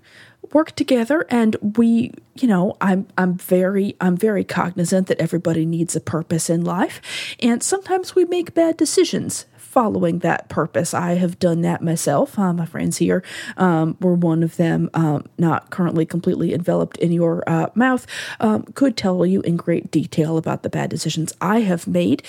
[0.52, 1.26] work together.
[1.28, 6.48] And we you know i'm i'm very i'm very cognizant that everybody needs a purpose
[6.48, 7.36] in life.
[7.40, 10.94] And sometimes we make bad decisions following that purpose.
[10.94, 12.38] I have done that myself.
[12.38, 13.22] Uh, my friends here
[13.58, 18.06] um, were one of them um, not currently completely enveloped in your uh, mouth
[18.40, 22.22] um, could tell you in great detail about the bad decisions i have made.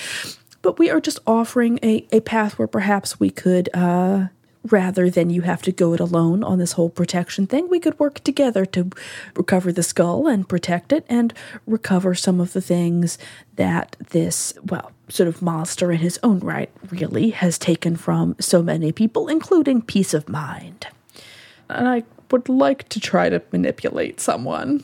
[0.61, 4.27] But we are just offering a, a path where perhaps we could uh,
[4.71, 7.97] rather than you have to go it alone on this whole protection thing, we could
[7.99, 8.89] work together to
[9.35, 11.33] recover the skull and protect it and
[11.65, 13.17] recover some of the things
[13.55, 18.61] that this, well, sort of monster in his own right really has taken from so
[18.61, 20.87] many people, including peace of mind.
[21.69, 24.83] And I would like to try to manipulate someone.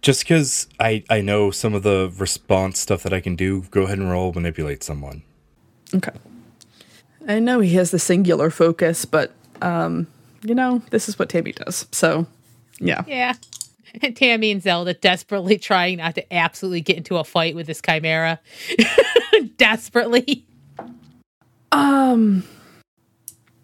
[0.00, 3.82] Just because I, I know some of the response stuff that I can do, go
[3.82, 5.22] ahead and roll manipulate someone.
[5.94, 6.12] Okay.
[7.28, 10.06] I know he has the singular focus, but um,
[10.42, 11.86] you know, this is what Tammy does.
[11.92, 12.26] So,
[12.78, 13.04] yeah.
[13.06, 13.34] Yeah.
[14.14, 18.40] Tammy and Zelda desperately trying not to absolutely get into a fight with this chimera.
[19.56, 20.44] desperately.
[21.70, 22.44] Um,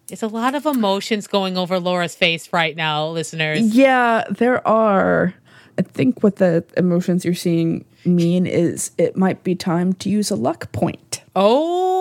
[0.09, 3.75] it's a lot of emotions going over Laura's face right now, listeners.
[3.75, 5.33] yeah, there are.
[5.77, 10.31] I think what the emotions you're seeing mean is it might be time to use
[10.31, 11.21] a luck point.
[11.35, 11.98] Oh,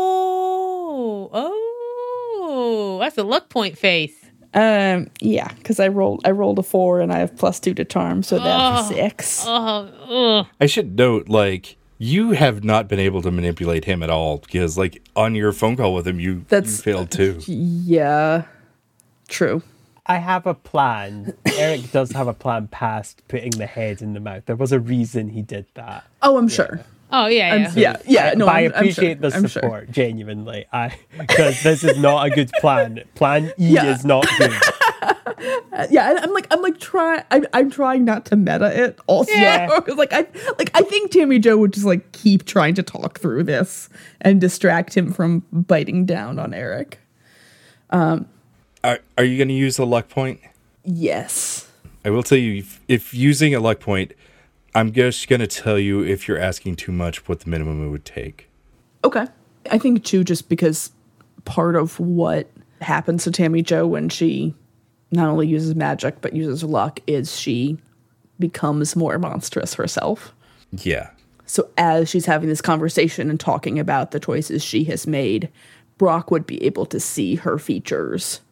[2.99, 4.15] oh, that's a luck point face.
[4.55, 7.85] Um, yeah, because I rolled I rolled a four and I have plus two to
[7.85, 9.45] charm, so that's a six.
[9.47, 10.47] Oh, ugh.
[10.61, 14.79] I should note, like, you have not been able to manipulate him at all because,
[14.79, 17.41] like, on your phone call with him, you, That's- you failed too.
[17.47, 18.45] Yeah,
[19.29, 19.63] true.
[20.07, 21.35] I have a plan.
[21.59, 24.45] Eric does have a plan past putting the head in the mouth.
[24.47, 26.05] There was a reason he did that.
[26.23, 26.81] Oh, I'm sure.
[27.11, 27.71] Oh yeah, I'm, yeah.
[27.77, 28.35] yeah, yeah.
[28.35, 28.79] No, but I I'm- I'm sure.
[28.81, 29.49] appreciate the I'm sure.
[29.49, 30.67] support, genuinely.
[30.73, 33.03] I because this is not a good plan.
[33.15, 33.87] Plan E Yeah.
[33.95, 34.53] is not good.
[35.91, 39.31] yeah and i'm like i'm like trying I'm, I'm trying not to meta it also
[39.31, 39.69] yeah.
[39.97, 40.27] like i
[40.59, 43.89] like i think tammy jo would just like keep trying to talk through this
[44.21, 46.99] and distract him from biting down on eric
[47.91, 48.27] Um,
[48.83, 50.41] Are, are you going to use a luck point?
[50.85, 51.71] yes
[52.05, 54.13] I will tell you, if, if using a luck point,
[54.79, 57.91] I'm just going to tell you if you're asking too much, what the minimum it
[57.91, 58.49] would take.
[59.05, 59.27] okay
[59.71, 60.93] i think too just because
[61.45, 62.49] part of what
[62.81, 64.55] happens to tammy jo when she
[65.11, 67.77] not only uses magic but uses luck is she
[68.39, 70.33] becomes more monstrous herself
[70.73, 71.11] Yeah.
[71.47, 75.49] So as she's having this conversation and talking about the choices she has made,
[75.97, 78.43] Brock would be able to see her features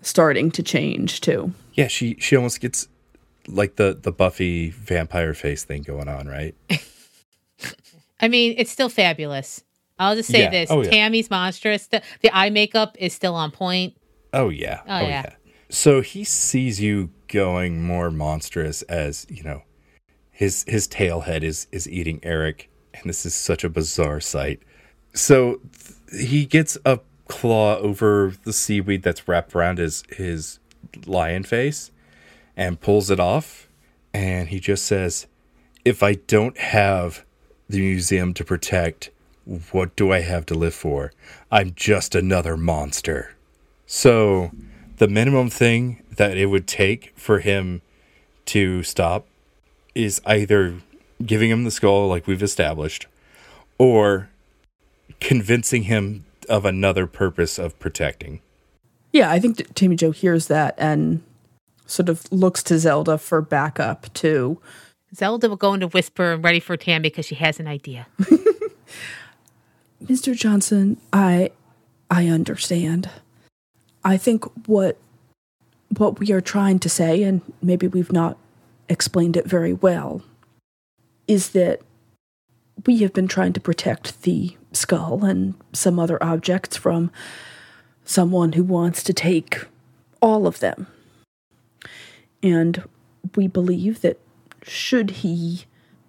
[0.00, 1.52] starting to change too.
[1.74, 2.88] Yeah, she, she almost gets
[3.50, 6.54] like the, the Buffy vampire face thing going on, right?
[8.20, 9.62] I mean, it's still fabulous.
[9.98, 10.50] I'll just say Yeah.
[10.50, 10.90] this: Oh, yeah.
[10.90, 11.86] Tammy's monstrous.
[11.86, 13.94] The, the eye makeup is still on point.
[14.32, 14.80] Oh yeah.
[14.86, 15.30] Oh, oh yeah.
[15.68, 19.62] So he sees you going more monstrous as, you know,
[20.30, 24.60] his his tail head is is eating Eric and this is such a bizarre sight.
[25.14, 25.60] So
[26.10, 30.58] th- he gets a claw over the seaweed that's wrapped around his his
[31.06, 31.90] lion face
[32.56, 33.68] and pulls it off
[34.12, 35.26] and he just says,
[35.84, 37.24] "If I don't have
[37.68, 39.10] the museum to protect,
[39.70, 41.12] what do I have to live for?
[41.50, 43.34] I'm just another monster."
[43.86, 44.50] So,
[44.98, 47.82] the minimum thing that it would take for him
[48.46, 49.26] to stop
[49.94, 50.74] is either
[51.24, 53.06] giving him the skull, like we've established,
[53.78, 54.28] or
[55.20, 58.40] convincing him of another purpose of protecting.
[59.12, 61.22] Yeah, I think Tammy Jo hears that and
[61.90, 64.60] sort of looks to Zelda for backup too.
[65.14, 68.06] Zelda will go into whisper and ready for Tammy because she has an idea.
[70.04, 70.34] Mr.
[70.34, 71.50] Johnson, I
[72.10, 73.10] I understand.
[74.04, 74.98] I think what
[75.96, 78.38] what we are trying to say and maybe we've not
[78.88, 80.22] explained it very well
[81.26, 81.80] is that
[82.86, 87.10] we have been trying to protect the skull and some other objects from
[88.04, 89.64] someone who wants to take
[90.22, 90.86] all of them.
[92.42, 92.82] And
[93.36, 94.18] we believe that
[94.62, 95.64] should he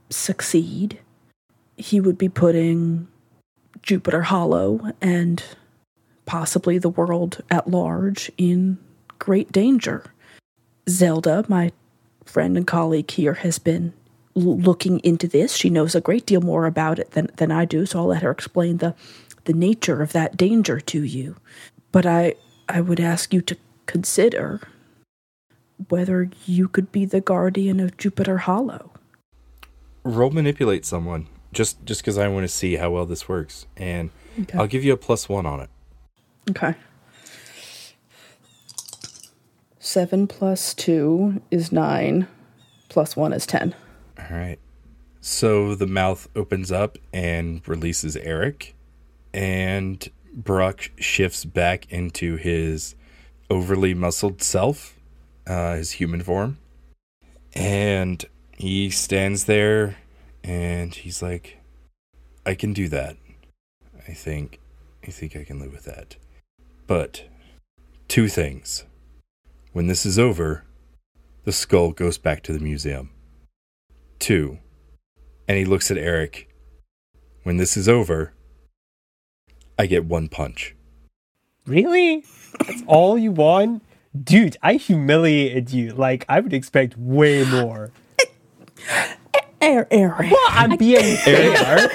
[0.09, 0.99] succeed,
[1.77, 3.07] he would be putting
[3.81, 5.43] Jupiter Hollow and
[6.25, 8.77] possibly the world at large in
[9.19, 10.05] great danger.
[10.89, 11.71] Zelda, my
[12.25, 13.93] friend and colleague here, has been
[14.35, 15.53] l- looking into this.
[15.55, 18.23] She knows a great deal more about it than, than I do, so I'll let
[18.23, 18.95] her explain the,
[19.45, 21.35] the nature of that danger to you.
[21.91, 22.35] But I,
[22.69, 24.61] I would ask you to consider
[25.89, 28.91] whether you could be the guardian of Jupiter Hollow.
[30.03, 34.09] Roll manipulate someone just just because I want to see how well this works, and
[34.39, 34.57] Okay.
[34.57, 35.69] I'll give you a plus one on it.
[36.49, 36.73] Okay.
[39.79, 42.27] Seven plus two is nine,
[42.89, 43.75] plus one is ten.
[44.17, 44.59] All right.
[45.19, 48.75] So the mouth opens up and releases Eric,
[49.33, 52.95] and Brock shifts back into his
[53.49, 54.97] overly muscled self,
[55.51, 56.57] uh, his human form.
[57.53, 58.23] And
[58.55, 59.97] he stands there
[60.43, 61.59] and he's like,
[62.45, 63.17] I can do that.
[64.07, 64.59] I think
[65.05, 66.15] I think I can live with that.
[66.87, 67.23] But
[68.07, 68.85] two things.
[69.73, 70.63] When this is over,
[71.43, 73.09] the skull goes back to the museum.
[74.19, 74.59] Two.
[75.47, 76.47] And he looks at Eric.
[77.43, 78.33] When this is over,
[79.77, 80.75] I get one punch.
[81.65, 82.23] Really?
[82.65, 83.83] That's all you want?
[84.19, 85.91] Dude, I humiliated you.
[85.93, 87.91] Like, I would expect way more.
[89.61, 90.31] Air, Eric.
[90.31, 91.89] Well, I'm being fair.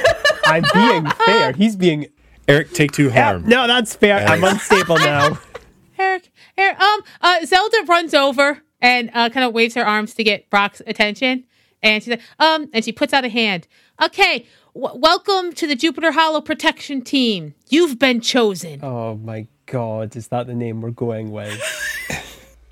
[0.47, 1.53] I'm being fair.
[1.53, 2.07] He's being.
[2.49, 3.45] Eric, take two harm.
[3.47, 4.19] No, that's fair.
[4.27, 5.39] I'm unstable now.
[5.99, 10.23] Eric, Eric, um, uh, Zelda runs over and uh, kind of waves her arms to
[10.23, 11.45] get Brock's attention,
[11.83, 13.67] and she's like, um, and she puts out a hand.
[14.03, 17.55] Okay, w- welcome to the Jupiter Hollow Protection Team.
[17.71, 18.81] You've been chosen.
[18.85, 21.61] Oh my god, is that the name we're going with?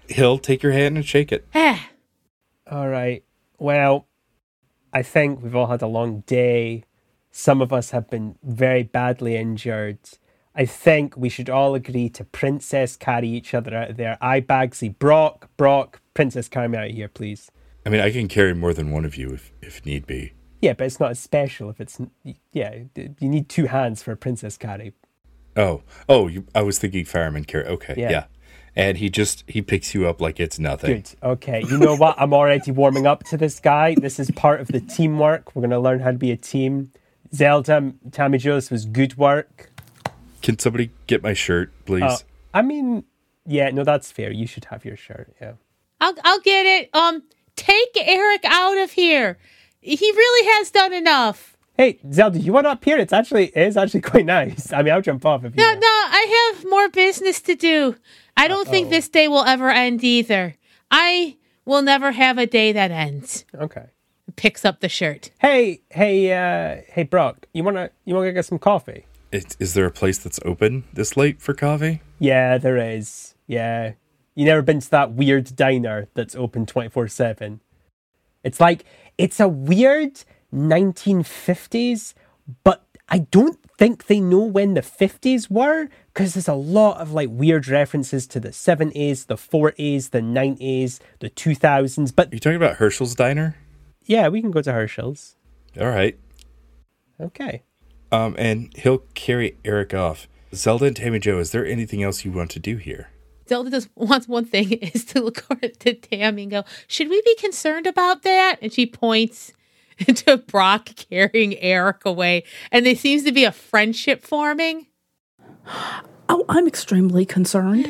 [0.08, 1.46] He'll take your hand and shake it.
[1.54, 1.90] Ah,
[2.70, 3.24] All right.
[3.58, 4.06] Well,
[4.92, 6.84] I think we've all had a long day.
[7.30, 9.98] Some of us have been very badly injured.
[10.54, 14.16] I think we should all agree to princess carry each other out of there.
[14.20, 17.50] I Bagsy, Brock, Brock, princess carry me out of here, please.
[17.84, 20.32] I mean, I can carry more than one of you if, if need be.
[20.62, 22.00] Yeah, but it's not as special if it's
[22.52, 22.84] yeah.
[22.96, 24.94] You need two hands for a princess carry.
[25.56, 27.66] Oh, oh, you, I was thinking fireman carry.
[27.66, 28.10] Okay, Yeah.
[28.10, 28.24] yeah.
[28.76, 31.02] And he just he picks you up like it's nothing.
[31.02, 31.10] Good.
[31.22, 31.64] Okay.
[31.68, 32.16] You know what?
[32.18, 33.94] I'm already warming up to this guy.
[33.94, 35.54] This is part of the teamwork.
[35.54, 36.90] We're gonna learn how to be a team.
[37.32, 39.70] Zelda, Tammy Jo, this was good work.
[40.42, 42.02] Can somebody get my shirt, please?
[42.02, 42.18] Uh,
[42.52, 43.04] I mean,
[43.46, 44.30] yeah, no, that's fair.
[44.30, 45.34] You should have your shirt.
[45.40, 45.52] Yeah.
[46.00, 46.90] I'll I'll get it.
[46.94, 47.22] Um,
[47.56, 49.38] take Eric out of here.
[49.80, 51.56] He really has done enough.
[51.76, 52.98] Hey, Zelda, you want up here?
[52.98, 54.72] It's actually it is actually quite nice.
[54.72, 55.62] I mean, I'll jump off if you.
[55.62, 55.80] No, want.
[55.80, 57.96] no, I have more business to do.
[58.36, 60.56] I don't think this day will ever end either.
[60.90, 63.44] I will never have a day that ends.
[63.54, 63.86] Okay.
[64.36, 65.30] Picks up the shirt.
[65.38, 69.06] Hey, hey, uh, hey, Brock, you wanna you wanna get some coffee?
[69.30, 72.02] Is, is there a place that's open this late for coffee?
[72.18, 73.34] Yeah, there is.
[73.46, 73.92] Yeah.
[74.34, 77.60] You never been to that weird diner that's open 24 7?
[78.42, 78.84] It's like,
[79.16, 80.22] it's a weird
[80.52, 82.14] 1950s,
[82.62, 87.12] but I don't think they know when the 50s were because there's a lot of
[87.12, 92.14] like weird references to the 70s, the 40s, the 90s, the 2000s.
[92.14, 93.56] But Are you talking about Herschel's Diner?
[94.06, 95.36] yeah, we can go to Herschel's.
[95.80, 96.18] All right.
[97.20, 97.62] Okay.
[98.12, 100.28] Um, and he'll carry Eric off.
[100.54, 103.10] Zelda and Tammy Jo, is there anything else you want to do here?
[103.48, 107.20] Zelda just wants one thing is to look over to Tammy and go, Should we
[107.22, 108.58] be concerned about that?
[108.62, 109.52] And she points
[110.14, 112.44] to Brock carrying Eric away.
[112.72, 114.86] And there seems to be a friendship forming.
[116.28, 117.86] Oh, I'm extremely concerned.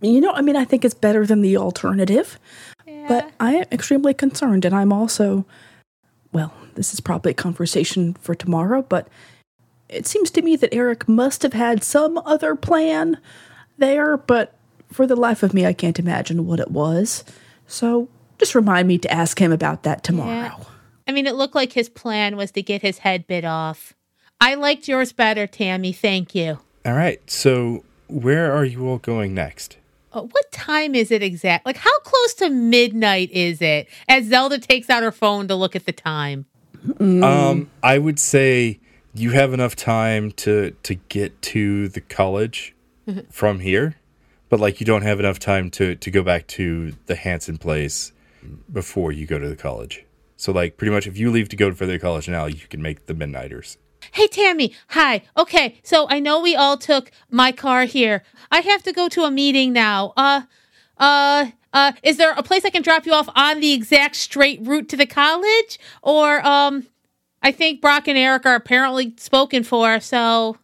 [0.00, 2.38] You know, I mean, I think it's better than the alternative,
[3.08, 5.46] but I am extremely concerned, and I'm also,
[6.32, 9.08] well, this is probably a conversation for tomorrow, but
[9.88, 13.18] it seems to me that Eric must have had some other plan
[13.78, 14.54] there, but
[14.92, 17.24] for the life of me, I can't imagine what it was.
[17.66, 18.08] So
[18.38, 20.66] just remind me to ask him about that tomorrow.
[21.06, 23.92] I mean, it looked like his plan was to get his head bit off.
[24.40, 25.92] I liked yours better, Tammy.
[25.92, 26.58] Thank you.
[26.84, 27.20] All right.
[27.30, 29.76] So, where are you all going next?
[30.12, 31.66] Uh, what time is it exact?
[31.66, 33.88] Like, how close to midnight is it?
[34.08, 36.46] As Zelda takes out her phone to look at the time.
[37.00, 38.78] Um, I would say
[39.14, 42.74] you have enough time to to get to the college
[43.30, 43.96] from here,
[44.50, 48.12] but like you don't have enough time to to go back to the Hanson place
[48.70, 50.04] before you go to the college.
[50.36, 52.82] So like pretty much if you leave to go for the college now, you can
[52.82, 53.78] make the midnighters.
[54.12, 54.74] Hey, Tammy.
[54.88, 55.22] Hi.
[55.36, 58.22] Okay, so I know we all took my car here.
[58.50, 60.12] I have to go to a meeting now.
[60.16, 60.42] Uh,
[60.98, 64.60] uh, uh, is there a place I can drop you off on the exact straight
[64.62, 65.78] route to the college?
[66.02, 66.86] Or, um,
[67.42, 70.56] I think Brock and Eric are apparently spoken for, so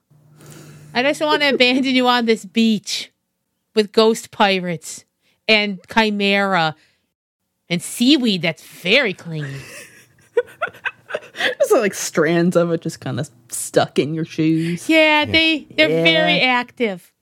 [0.95, 3.11] I just don't want to abandon you on this beach
[3.75, 5.05] with ghost pirates
[5.49, 6.75] and chimera
[7.71, 9.47] and seaweed that's very clean.
[11.35, 14.89] There's like strands of it just kind of stuck in your shoes.
[14.89, 16.03] Yeah, they they're Yeah.
[16.03, 17.13] very active.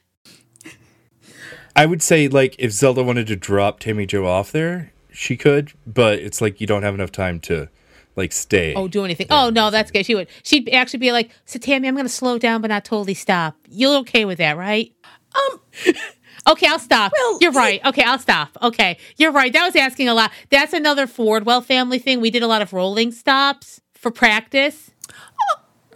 [1.76, 5.72] I would say like if Zelda wanted to drop Tammy Jo off there, she could,
[5.86, 7.68] but it's like you don't have enough time to
[8.16, 8.74] like stay.
[8.74, 9.28] Oh, do anything.
[9.30, 10.04] Oh no, that's good.
[10.04, 10.26] She would.
[10.42, 13.56] She'd actually be like, "So Tammy, I'm going to slow down, but not totally stop.
[13.68, 14.92] You're okay with that, right?"
[15.36, 15.60] Um,
[16.46, 17.12] Okay, I'll stop.
[17.16, 17.84] Well, you're right.
[17.84, 18.56] Okay, I'll stop.
[18.62, 19.52] Okay, you're right.
[19.52, 20.30] That was asking a lot.
[20.50, 22.20] That's another Fordwell family thing.
[22.20, 24.90] We did a lot of rolling stops for practice.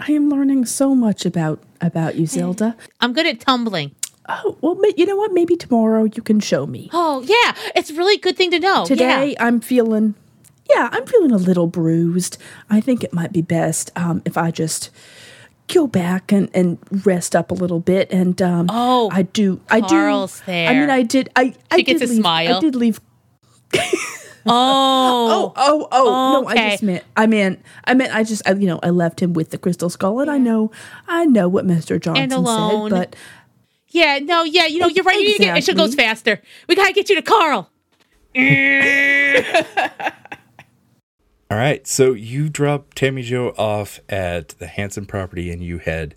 [0.00, 2.76] I am learning so much about about you, Zelda.
[3.00, 3.94] I'm good at tumbling.
[4.28, 5.32] Oh, well, you know what?
[5.32, 6.88] Maybe tomorrow you can show me.
[6.92, 7.54] Oh, yeah.
[7.74, 8.84] It's a really good thing to know.
[8.84, 9.44] Today Yeah.
[9.46, 10.14] I'm feeling,
[10.70, 12.38] yeah, I'm feeling a little bruised.
[12.70, 14.90] I think it might be best um, if I just
[15.72, 18.10] go back and, and rest up a little bit.
[18.12, 19.86] And um, Oh, I do, I do.
[19.88, 20.90] Carl's I mean.
[20.90, 21.30] I did.
[21.36, 22.56] I, I She gets did a leave, smile.
[22.56, 23.00] I did leave.
[23.74, 23.90] Oh.
[24.44, 26.42] Oh, oh, oh!
[26.42, 27.04] No, I just meant.
[27.16, 27.62] I meant.
[27.84, 28.12] I meant.
[28.12, 28.42] I just.
[28.44, 30.72] I, you know, I left him with the crystal skull, and I know.
[31.06, 32.90] I know what Mister Johnson alone.
[32.90, 33.16] said, but
[33.90, 35.16] Yeah, no, yeah, you know, you're right.
[35.16, 36.42] You need to get, it should goes faster.
[36.66, 37.70] We got to get you to Carl.
[41.52, 46.14] All right, so you drop Tammy Jo off at the Hanson property and you head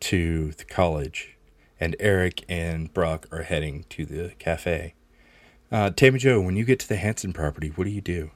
[0.00, 1.36] to the college.
[1.78, 4.94] And Eric and Brock are heading to the cafe.
[5.70, 8.30] Uh, Tammy Jo, when you get to the Hanson property, what do you do?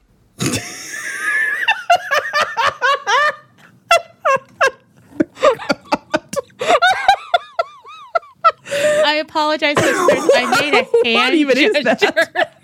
[9.03, 9.77] I apologize.
[9.79, 12.61] I made a hand even is that?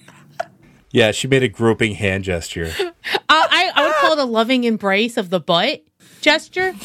[0.92, 0.98] Gesture.
[1.06, 2.72] Yeah, she made a groping hand gesture.
[2.80, 2.92] I,
[3.30, 5.84] I, I would call it a loving embrace of the butt
[6.22, 6.74] gesture.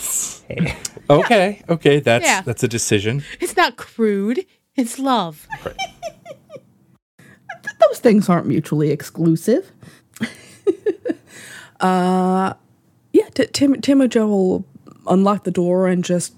[1.09, 2.41] Okay, okay, that's Yeah.
[2.41, 3.23] that's a decision.
[3.41, 4.45] It's not crude.
[4.75, 5.47] It's love.
[7.89, 9.71] those things aren't mutually exclusive.
[11.81, 12.55] uh,
[13.13, 14.65] yeah, T- Tim Tim Joe will
[15.07, 16.35] unlock the door and just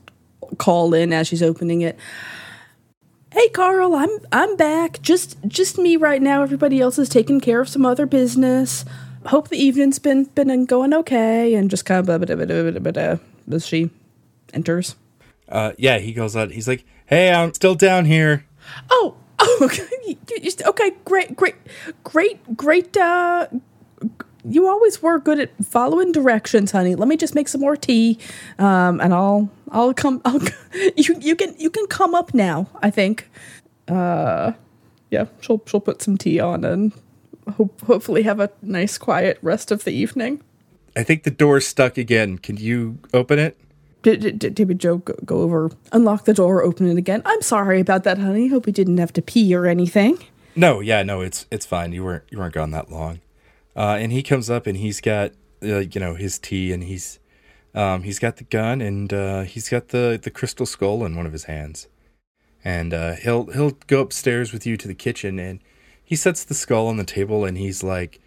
[0.59, 1.99] call in as she's opening it.
[3.31, 5.03] Hey Carl, I'm I'm back.
[5.03, 6.43] Just just me right now.
[6.43, 8.87] Everybody else is taking care of some other business.
[9.27, 11.55] Hope the evening's been been going okay.
[11.55, 13.17] And just kind of blah, blah, blah, blah, blah,
[13.55, 13.91] as she
[14.55, 14.97] enters.
[15.47, 16.53] Uh, yeah, he goes out.
[16.53, 18.47] He's like, "Hey, I'm still down here."
[18.91, 20.17] Oh, oh, okay.
[20.67, 21.57] Okay, great, great,
[22.05, 22.97] great, great.
[22.97, 23.49] Uh,
[24.45, 26.95] you always were good at following directions, honey.
[26.95, 28.19] Let me just make some more tea,
[28.59, 30.21] um, and I'll, I'll come.
[30.25, 30.41] I'll,
[30.97, 32.69] you, you can, you can come up now.
[32.83, 33.31] I think.
[33.87, 34.53] Uh,
[35.11, 36.93] yeah, she'll, she'll put some tea on and
[37.57, 40.43] hope, hopefully have a nice, quiet rest of the evening.
[40.97, 42.39] I think the door's stuck again.
[42.39, 43.59] Can you open it?
[44.03, 47.23] Did, did, did David Joe go, go over, unlock the door, open it again?
[47.25, 48.49] I'm sorry about that, honey.
[48.49, 50.19] Hope you didn't have to pee or anything.
[50.55, 51.93] No, yeah, no, it's it's fine.
[51.93, 53.21] You weren't you weren't gone that long.
[53.77, 57.19] Uh, and he comes up and he's got uh, you know his tea and he's
[57.75, 61.27] um, he's got the gun and uh, he's got the the crystal skull in one
[61.27, 61.89] of his hands.
[62.65, 65.61] And uh, he'll he'll go upstairs with you to the kitchen and
[66.03, 68.21] he sets the skull on the table and he's like,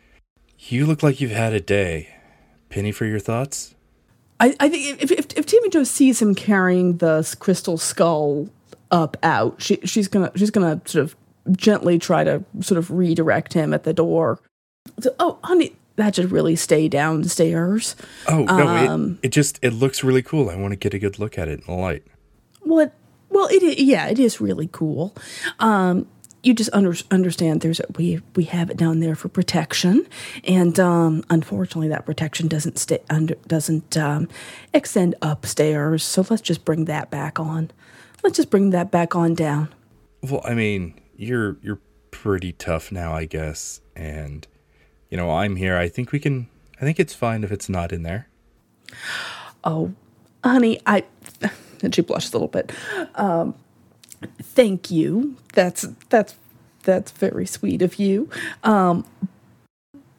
[0.58, 2.16] "You look like you've had a day.
[2.70, 3.76] Penny for your thoughts."
[4.39, 8.50] I, I think if, if, if Tammy Jo sees him carrying the crystal skull
[8.89, 11.16] up out, she, she's gonna she's gonna sort of
[11.52, 14.39] gently try to sort of redirect him at the door.
[15.00, 17.96] So, oh, honey, that should really stay downstairs.
[18.28, 20.50] Oh no, Um, it, it just it looks really cool.
[20.50, 22.04] I want to get a good look at it in the light.
[22.64, 22.94] Well, it,
[23.30, 25.16] well, it yeah, it is really cool.
[25.60, 26.08] Um,
[26.44, 30.08] you just under, understand there's a, we we have it down there for protection,
[30.44, 34.28] and um, unfortunately, that protection doesn't stay under doesn't um,
[34.74, 36.04] extend upstairs.
[36.04, 37.72] So let's just bring that back on.
[38.24, 39.70] Let's just bring that back on down.
[40.24, 41.80] Well, I mean, you're you're
[42.10, 44.48] pretty tough now, I guess, and
[45.12, 45.78] you know I'm here.
[45.78, 46.47] I think we can.
[46.78, 48.28] I think it's fine if it's not in there.
[49.64, 49.93] Oh,
[50.43, 51.03] honey, I.
[51.84, 52.72] And she blushed a little bit.
[53.16, 53.55] Um,
[54.39, 55.36] thank you.
[55.53, 56.36] That's that's
[56.84, 58.30] that's very sweet of you.
[58.64, 59.03] Um,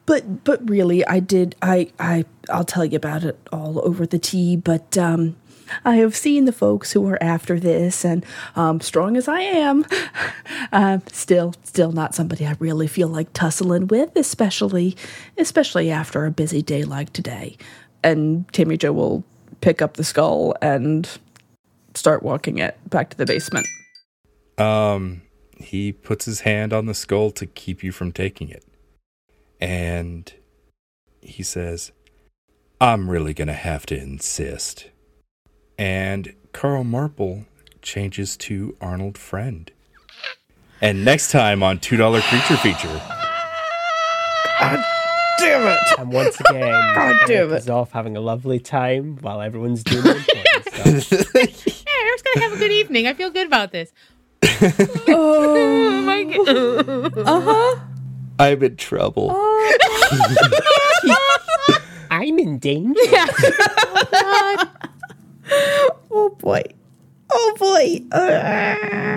[0.05, 1.55] but but really, I did.
[1.61, 4.57] I I I'll tell you about it all over the tea.
[4.57, 5.37] But um,
[5.85, 9.85] I have seen the folks who are after this, and um, strong as I am,
[10.71, 14.95] uh, still still not somebody I really feel like tussling with, especially
[15.37, 17.57] especially after a busy day like today.
[18.03, 19.23] And Tammy Jo will
[19.61, 21.09] pick up the skull and
[21.95, 23.67] start walking it back to the basement.
[24.57, 25.21] Um,
[25.57, 28.65] he puts his hand on the skull to keep you from taking it,
[29.59, 30.31] and
[31.21, 31.91] he says,
[32.79, 34.89] "I'm really gonna have to insist."
[35.77, 37.45] And Carl Marple
[37.81, 39.69] changes to Arnold Friend.
[40.81, 43.01] And next time on Two Dollar Creature Feature.
[44.59, 44.83] God
[45.39, 45.79] Damn it!
[45.99, 46.61] And once again,
[46.95, 47.57] God damn Eric it.
[47.57, 50.15] is off having a lovely time while everyone's doing their
[50.65, 51.27] important stuff.
[51.35, 53.07] Yeah, Eric's gonna have a good evening.
[53.07, 53.91] I feel good about this.
[55.07, 57.17] oh my god.
[57.17, 57.79] Uh huh.
[58.39, 59.31] I'm in trouble.
[62.11, 62.99] I'm in danger.
[63.01, 64.65] Oh
[66.11, 66.63] Oh boy!
[67.29, 68.05] Oh boy!
[68.11, 69.12] Ugh.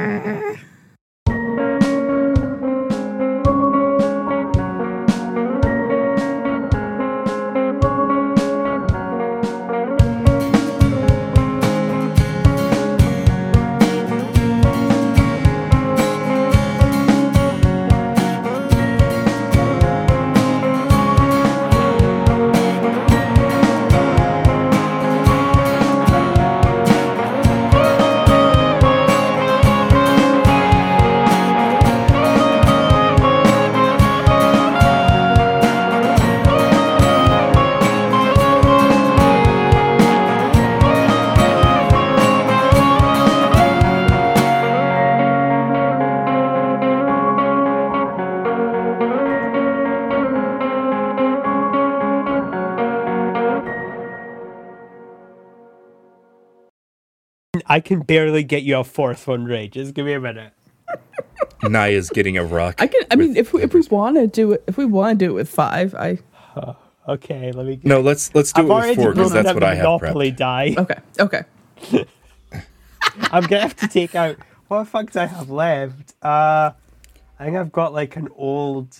[57.76, 59.70] I can barely get you a fourth one right.
[59.70, 60.54] Just give me a minute.
[61.62, 62.76] Naya's getting a rock.
[62.80, 63.02] I can.
[63.10, 65.30] I mean, if we, if we want to do it, if we want to do
[65.32, 66.18] it with five, I
[67.08, 67.76] Okay, let me.
[67.76, 69.62] Get, no, let's let's do I've it with already four because broken that's up what
[69.62, 70.36] I have Monopoly prepped.
[70.36, 70.74] die.
[70.78, 72.06] okay, okay.
[73.30, 76.14] I'm gonna have to take out what the fuck do I have left?
[76.22, 76.70] Uh,
[77.38, 78.96] I think I've got like an old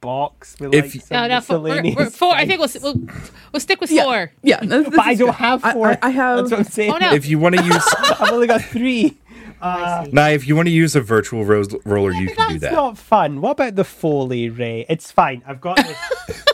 [0.00, 2.34] box with If like you- some No, no, four, we're, miscellaneous we're four.
[2.34, 3.08] I think we'll, we'll
[3.52, 4.04] we'll stick with Yeah.
[4.04, 4.32] four.
[4.42, 5.34] Yeah, no, this But I don't good.
[5.36, 5.88] have four.
[5.88, 6.36] I, I have.
[6.38, 6.92] That's what I'm saying.
[6.92, 9.16] Oh no, If you want to use I've only got three.
[9.62, 12.60] Uh, Naya, if you want to use a virtual ro- roller, you can do that's
[12.60, 12.72] that.
[12.72, 13.42] not fun.
[13.42, 14.86] What about the Foley Ray?
[14.88, 15.42] It's fine.
[15.46, 15.98] I've got this.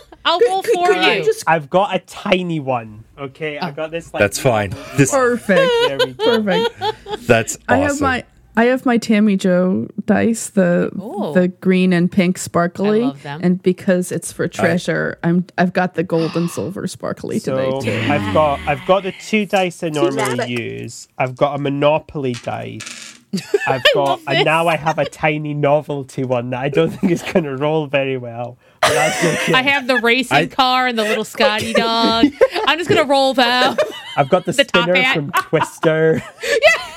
[0.24, 1.24] I'll roll for could I you.
[1.24, 3.05] just- I've got a tiny one.
[3.16, 3.66] Okay, Oh.
[3.66, 4.12] I got this.
[4.12, 4.74] Like, That's fine.
[4.97, 5.70] This Perfect.
[5.86, 6.42] There we go.
[6.42, 7.26] Perfect.
[7.28, 7.64] that's awesome.
[7.68, 8.24] I have my
[8.59, 11.34] I have my Tammy Jo dice, the Ooh.
[11.34, 13.40] the green and pink sparkly, I love them.
[13.42, 18.07] and because it's for treasure, I'm I've got the gold and silver sparkly So today
[18.07, 18.12] too.
[18.12, 21.07] I've got I've got the two dice I normally use.
[21.18, 23.05] I've got a Monopoly dice.
[23.66, 27.22] I've got and now I have a tiny novelty one that I don't think is
[27.22, 28.56] going to roll very well.
[28.82, 29.52] That's okay.
[29.52, 32.26] I have the racing I- car and the little Scotty dog.
[32.66, 33.76] I'm just gonna roll them.
[34.16, 36.22] I've got the, the spinner from Twister.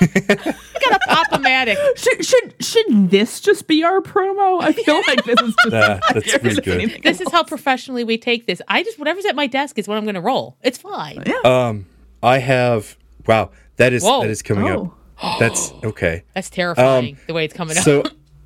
[0.02, 1.76] I got a pop-o-matic.
[1.98, 4.62] Should, should should this just be our promo?
[4.62, 7.04] I feel like this is just that's pretty good.
[7.04, 8.62] This is how professionally we take this.
[8.68, 10.58] I just whatever's at my desk is what I'm gonna roll.
[10.62, 11.24] It's fine.
[11.26, 11.40] Yeah.
[11.44, 11.86] Um,
[12.24, 12.98] I have.
[13.28, 14.22] Wow, that is Whoa.
[14.22, 14.86] that is coming Oh.
[14.86, 14.99] up.
[15.40, 16.24] That's okay.
[16.34, 17.84] That's terrifying the way it's coming up.
[17.84, 18.04] So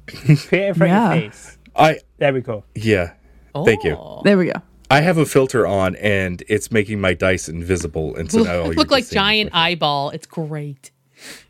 [0.08, 1.14] Put it in front Yeah.
[1.14, 1.58] of your face.
[1.76, 2.64] I There we go.
[2.76, 3.14] yeah.
[3.66, 3.96] Thank you.
[3.96, 4.22] Oh.
[4.24, 4.62] There we go.
[4.90, 8.92] I have a filter on, and it's making my dice invisible, and so now Look
[8.92, 10.10] like just seeing is giant my- eyeball.
[10.12, 10.92] It's great.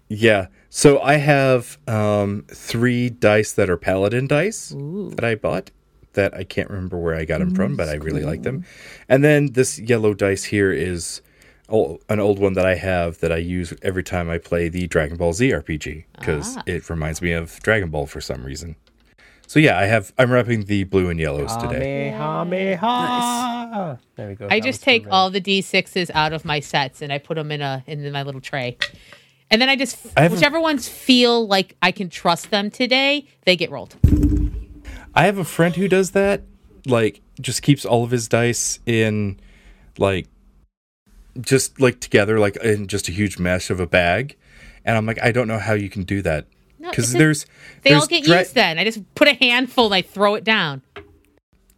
[0.09, 0.47] Yeah.
[0.69, 5.71] So I have um three dice that are paladin dice that I bought
[6.13, 8.65] that I can't remember where I got them from, but I really like them.
[9.09, 11.32] And then this yellow dice here is ol-
[11.69, 15.17] an old one that I have that I use every time I play the Dragon
[15.17, 16.63] Ball Z RPG because ah.
[16.65, 18.75] it reminds me of Dragon Ball for some reason.
[19.47, 22.11] So yeah, I have I'm wrapping the blue and yellows today.
[22.17, 23.99] Kamehameha.
[24.15, 24.47] There we go.
[24.49, 27.51] I That just take all the d6s out of my sets and I put them
[27.51, 28.77] in a in my little tray.
[29.51, 33.55] And then I just I whichever ones feel like I can trust them today, they
[33.55, 33.95] get rolled.
[35.15, 36.41] I have a friend who does that.
[36.85, 39.39] Like, just keeps all of his dice in,
[39.97, 40.27] like,
[41.41, 44.35] just like together, like in just a huge mesh of a bag.
[44.85, 46.45] And I'm like, I don't know how you can do that
[46.79, 47.45] because a- there's
[47.83, 48.77] They there's all get dra- used then.
[48.79, 50.81] I just put a handful and I throw it down.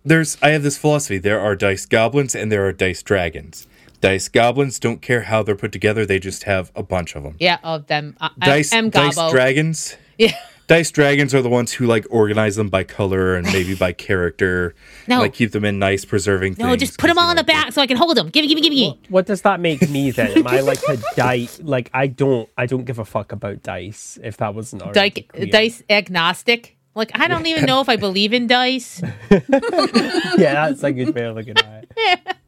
[0.03, 1.17] there's I have this philosophy.
[1.17, 3.67] There are dice goblins and there are dice dragons.
[4.01, 7.35] Dice goblins don't care how they're put together; they just have a bunch of them.
[7.39, 8.15] Yeah, of them.
[8.19, 9.95] I, Dice I, M dice dragons.
[10.17, 10.33] yeah.
[10.67, 14.73] Dice dragons are the ones who like organize them by color and maybe by character.
[15.07, 15.19] No.
[15.19, 16.55] like keep them in nice preserving.
[16.57, 18.29] No, things just put them all you in the back so I can hold them.
[18.29, 18.99] Give me, give me, give me.
[19.09, 20.37] What does that make me then?
[20.37, 21.59] Am I like a dice?
[21.61, 24.17] Like I don't, I don't give a fuck about dice.
[24.23, 26.77] If that wasn't already Dice, dice agnostic.
[26.95, 29.01] Like I don't even know if I believe in dice.
[29.29, 32.19] yeah, that's a good way of looking at it.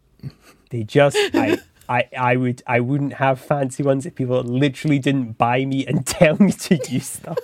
[0.70, 5.38] They just, I, I, I would, I wouldn't have fancy ones if people literally didn't
[5.38, 7.36] buy me and tell me to use them.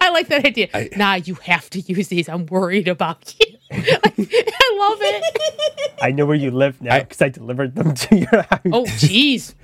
[0.00, 0.68] I like that idea.
[0.74, 2.28] I- nah, you have to use these.
[2.28, 3.56] I'm worried about you.
[3.70, 3.86] Like,
[4.18, 5.92] I love it.
[6.02, 8.60] I know where you live now because I, delivered them to your house.
[8.72, 9.54] Oh, jeez.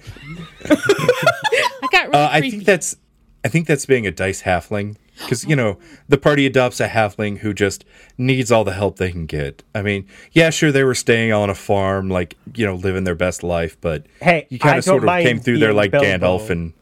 [0.65, 2.97] I got really Uh, I think that's
[3.45, 5.79] I think that's being a dice halfling because you know
[6.09, 7.85] the party adopts a halfling who just
[8.17, 9.63] needs all the help they can get.
[9.75, 13.15] I mean, yeah, sure they were staying on a farm, like you know, living their
[13.15, 16.07] best life, but Hey, you kind of sort of came through there like Bilbo.
[16.07, 16.73] Gandalf and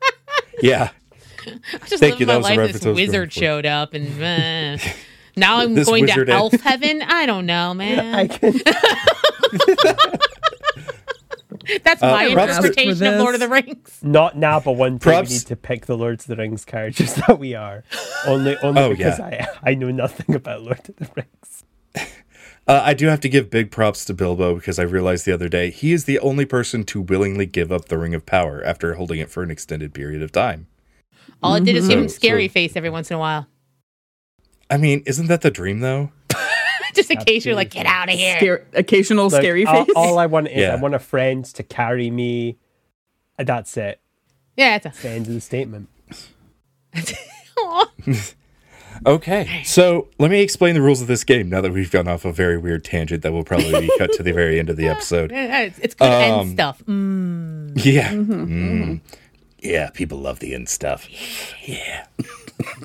[0.62, 0.90] yeah.
[1.86, 2.58] just Thank living you, my that was the life.
[2.58, 4.22] reference This I was going wizard showed up, and
[4.80, 4.84] uh,
[5.36, 7.02] now I'm going to elf heaven.
[7.02, 8.14] I don't know, man.
[8.14, 8.60] I can,
[11.84, 13.98] That's Uh, my props to- interpretation of Lord of the Rings.
[14.02, 16.64] not now, but one day Props- we need to pick the Lords of the Rings
[16.64, 17.84] characters that we are.
[18.26, 19.46] Only, only Oh, because yeah.
[19.62, 21.64] I, I know nothing about Lord of the Rings.
[22.66, 25.48] Uh, I do have to give big props to Bilbo because I realized the other
[25.48, 28.92] day he is the only person to willingly give up the Ring of Power after
[28.94, 30.66] holding it for an extended period of time.
[31.42, 33.46] All it did is give him So- scary so- face every once in a while.
[34.70, 36.12] I mean, isn't that the dream though?
[36.98, 38.36] Just in case you're like, get out of here.
[38.38, 39.92] Scare, occasional Like, scary all, face.
[39.96, 40.72] all I want is Yeah.
[40.72, 42.58] I want a friend to carry me.
[43.38, 44.00] That's it.
[44.56, 45.88] Yeah, it's The end of the statement.
[49.06, 52.24] Okay, so let me explain the rules of this game now that we've gone off
[52.24, 54.88] a very weird tangent that will probably be cut to the very end of the
[54.94, 55.30] episode.
[55.32, 56.82] It's, it's good end Um, stuff.
[56.84, 57.72] Mm.
[57.76, 58.10] Yeah.
[58.12, 59.00] Mm.
[59.60, 61.06] Yeah, people love the end stuff.
[61.64, 62.06] Yeah.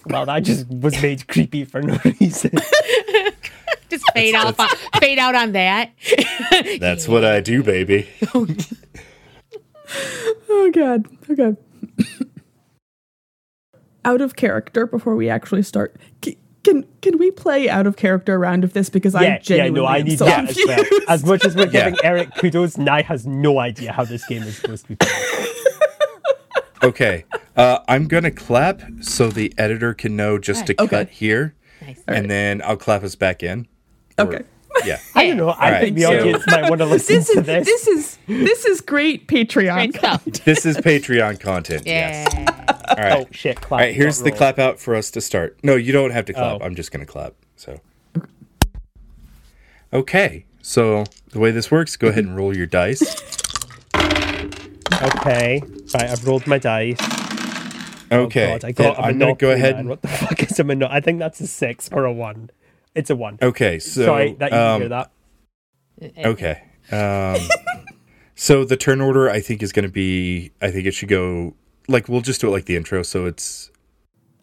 [0.06, 2.52] Well, that just was made creepy for no reason.
[3.94, 4.68] Just fade out, on,
[5.00, 5.92] fade out on that.
[6.80, 8.10] That's what I do, baby.
[10.50, 11.06] oh god.
[11.30, 11.56] Okay.
[14.06, 15.96] out of character before we actually start.
[16.24, 19.38] C- Can can we play out of character round of this because yeah, I yeah,
[19.40, 20.78] genuinely no, I need so that as well.
[20.84, 21.04] confused.
[21.10, 21.72] As much as we're Yeah.
[21.90, 25.48] giving Eric kudos, Nye has no idea how this game is supposed to be played.
[26.84, 27.24] Okay.
[27.56, 30.88] Uh, I'm going to clap so the editor can know just to Okay.
[30.90, 31.56] cut here.
[31.82, 32.02] Nice.
[32.08, 33.68] And then I'll clap us back in.
[34.18, 34.44] Or- Okay.
[34.86, 34.98] Yeah.
[35.14, 35.50] I don't know.
[35.50, 37.66] I Alright, think the so- audience might want to listen This to is this.
[37.68, 39.94] this is this is great Patreon.
[40.26, 40.44] Great.
[40.46, 41.84] This is Patreon content.
[41.86, 42.26] Yeah.
[42.28, 42.66] Yes.
[42.90, 43.14] All right.
[43.14, 43.62] Oh shit!
[43.62, 43.72] Clap.
[43.80, 44.38] All right, here's the roll.
[44.38, 45.58] clap out for us to start.
[45.64, 46.60] No, you don't have to clap.
[46.62, 46.66] Oh.
[46.66, 47.34] I'm just going to clap.
[47.56, 47.80] So.
[49.94, 50.46] Okay.
[50.62, 53.02] So, the way this works, go ahead and roll your dice.
[53.96, 55.62] Okay.
[55.94, 56.98] Right, I've rolled my dice.
[58.12, 58.54] Okay.
[58.54, 59.80] Oh God, I then got a I'm going to go ahead Man.
[59.82, 60.88] and What the fuck is a mono?
[60.90, 62.50] I think that's a six or a one.
[62.96, 63.38] It's a one.
[63.42, 65.12] Okay, so Sorry that you um, hear that.
[66.18, 66.64] Okay.
[66.92, 67.40] Um,
[68.36, 70.52] so the turn order, I think, is going to be.
[70.62, 71.56] I think it should go
[71.88, 73.04] like we'll just do it like the intro.
[73.04, 73.72] So it's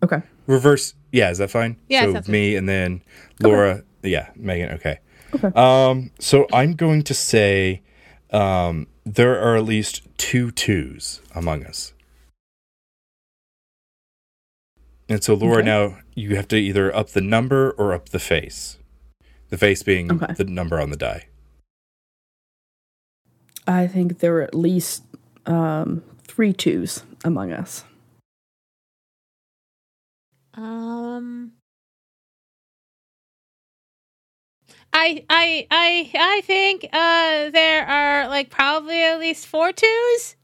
[0.02, 0.22] Okay.
[0.47, 0.94] reverse.
[1.12, 1.77] Yeah, is that fine?
[1.89, 2.32] Yeah, So sounds good.
[2.32, 3.02] me and then
[3.40, 3.82] Laura.
[4.02, 4.74] Yeah, Meghan.
[4.74, 4.98] Okay.
[5.35, 5.48] Okay.
[5.55, 6.10] Um.
[6.18, 7.82] So I'm going to say,
[8.32, 11.93] um, there are at least two twos among us.
[15.11, 15.66] And so, Laura, Okay.
[15.66, 18.78] now you have to either up the number or up the face.
[19.49, 20.32] The face being Okay.
[20.35, 21.27] the number on the die.
[23.66, 25.03] I think there are at least
[25.47, 27.85] um, three twos among us.
[30.55, 31.53] Um.
[34.93, 40.35] I I I I think uh there are like probably at least four twos.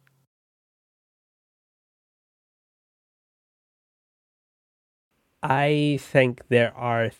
[5.51, 7.11] I think there are.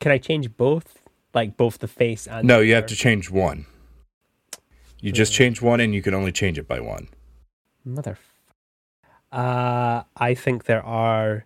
[0.00, 0.98] Can I change both?
[1.34, 3.66] Like both the face and No, the you have to change one.
[5.00, 5.38] You just Hmm.
[5.38, 7.08] change one, and you can only change it by one.
[7.84, 8.16] Mother.
[9.32, 11.44] Uh, I think there are.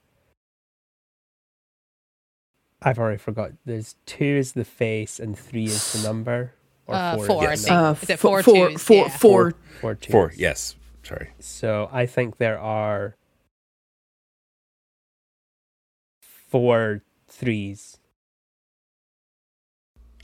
[2.82, 3.52] I've already forgot.
[3.64, 6.52] There's two is the face and three is the number.
[6.86, 7.74] Or Uh, four, four, I is the think.
[7.74, 7.88] number?
[7.98, 8.82] Uh, Is it four four, twos?
[8.82, 9.08] four, Yeah.
[9.18, 10.12] four- Four twos.
[10.12, 10.76] Four, yes.
[11.02, 11.30] Sorry.
[11.38, 13.16] So I think there are
[16.48, 17.98] four threes.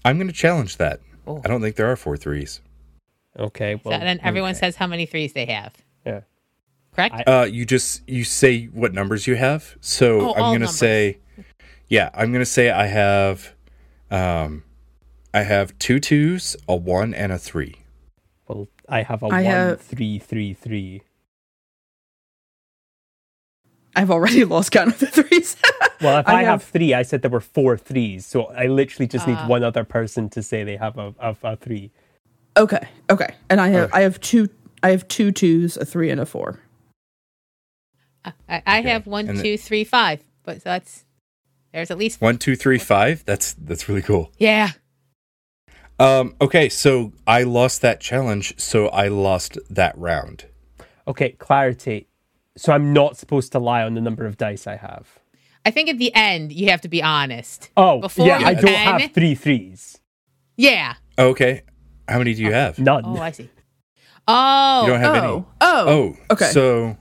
[0.05, 1.01] I'm going to challenge that.
[1.27, 1.41] Oh.
[1.45, 2.61] I don't think there are four threes.
[3.39, 3.75] Okay.
[3.83, 4.59] So Well, then everyone okay.
[4.61, 5.73] says how many threes they have.
[6.05, 6.21] Yeah.
[6.95, 7.15] Correct.
[7.27, 9.77] I- Uh, you just you say what numbers you have.
[9.81, 11.19] So Oh, I'm going to say,
[11.89, 13.55] yeah, I'm going to say I have,
[14.11, 14.65] um,
[15.33, 17.77] I have two twos, a one, and a three.
[18.47, 21.03] Well, I have a I one, have- three, three, three.
[23.97, 25.57] I've already lost count of the threes.
[26.01, 28.27] Well, if I I, have, have- three, I said there were four threes.
[28.27, 29.47] So I literally just need Ah.
[29.47, 31.91] one other person to say they have a, a, a three.
[32.57, 33.99] okay, okay, and I have Okay.
[33.99, 34.49] I have two
[34.83, 36.61] I have two twos, a three, and a four.
[38.25, 38.89] I, I Okay.
[38.91, 40.21] have one, And the- two, three, five.
[40.45, 41.05] But that's
[41.73, 43.25] there's at least One, two, three, five.
[43.25, 44.31] That's that's really cool.
[44.39, 44.71] yeah.
[45.99, 50.47] Um, okay, so I lost that challenge, so I lost that round.
[51.07, 52.09] Okay, clarity.
[52.57, 55.19] So I'm not supposed to lie on the number of dice I have.
[55.67, 57.71] I think at the end you have to be honest.
[57.77, 59.99] Oh, Before yeah, you I don't can- have three threes.
[60.57, 60.95] Yeah.
[61.19, 61.63] Okay,
[62.09, 62.79] how many do you have?
[62.79, 63.03] None.
[63.05, 63.49] Oh, I see.
[64.29, 65.27] Oh, You don't have any.
[65.27, 66.51] Oh, oh, Oh, okay.
[66.51, 66.97] So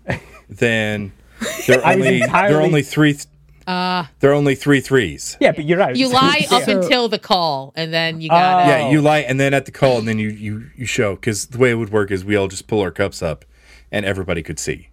[0.49, 1.13] then
[1.67, 3.13] there are I was only there are only three.
[3.13, 3.27] Th-
[3.65, 5.37] uh, there are only three threes.
[5.39, 5.95] Yeah, but you're right.
[5.95, 8.67] you lie up So- until the call, and then you got Oh.
[8.69, 11.45] Yeah, you lie, and then at the call, and then you you you show because
[11.47, 13.45] the way it would work is we all just pull our cups up,
[13.91, 14.89] and everybody could see.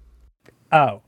[0.72, 1.02] Oh.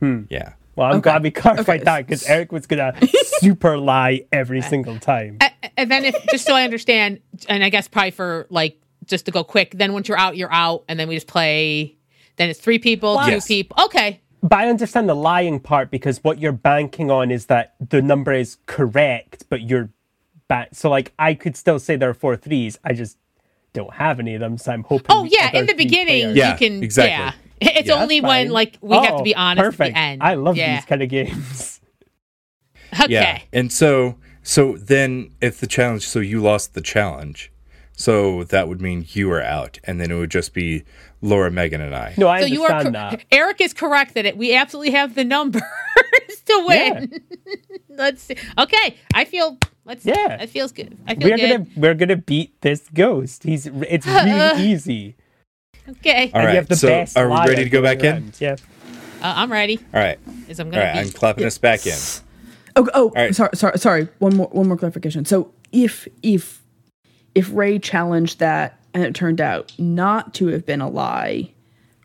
[0.00, 0.22] Hmm.
[0.28, 0.54] Yeah.
[0.76, 1.02] Well, I'm Okay.
[1.02, 1.84] glad we clarified Okay.
[1.84, 2.94] that because Eric was gonna
[3.38, 5.38] super lie every single time.
[5.76, 9.30] And then if just so I understand, and I guess probably for like just to
[9.30, 11.96] go quick, then once you're out, you're out, and then we just play.
[12.36, 13.46] Then it's three people, two Yes.
[13.46, 13.84] people.
[13.84, 14.20] Okay.
[14.42, 18.32] But I understand the lying part because what you're banking on is that the number
[18.32, 19.88] is correct, but you're
[20.48, 20.70] back.
[20.72, 22.78] So, like, I could still say there are four threes.
[22.84, 23.16] I just
[23.72, 25.06] don't have any of them, so I'm hoping.
[25.10, 27.10] Oh yeah, in the beginning, players- Yeah, you can exactly.
[27.12, 28.02] Yeah, it's Yeah.
[28.02, 29.90] only That's when like we have Oh, to be oh, honest Perfect.
[29.90, 30.22] at the end.
[30.22, 30.76] I love yeah.
[30.76, 31.80] these kind of games.
[33.00, 33.12] Okay.
[33.12, 33.40] Yeah.
[33.52, 37.50] And so so then if the challenge so you lost the challenge.
[37.96, 40.84] So that would mean you are out and then it would just be
[41.20, 42.14] Laura, Meghan and I.
[42.16, 43.24] No, I So understand you are cor- that.
[43.32, 45.62] Eric is correct that it, we absolutely have the numbers
[46.46, 47.20] to win.
[47.88, 48.36] let's see.
[48.58, 49.58] Okay, I feel.
[49.84, 50.04] Let's.
[50.06, 50.36] Yeah.
[50.36, 50.96] that feels good.
[51.06, 51.50] I feel We're good.
[51.50, 53.42] gonna we're gonna beat this ghost.
[53.42, 55.16] He's it's really easy.
[55.88, 56.50] Okay, All and right.
[56.50, 58.32] you have the so best are we ready to go back in?
[58.38, 58.56] Yeah.
[59.22, 59.78] uh, I'm ready.
[59.92, 60.18] All right.
[60.48, 60.98] Is I'm All gonna right, be.
[61.00, 61.98] I'm clapping us back in.
[62.76, 63.34] Oh, oh right.
[63.34, 64.08] sorry, sorry, sorry.
[64.18, 65.24] One more, one more clarification.
[65.24, 66.62] So if if
[67.34, 71.52] if Ray challenged that and it turned out not to have been a lie,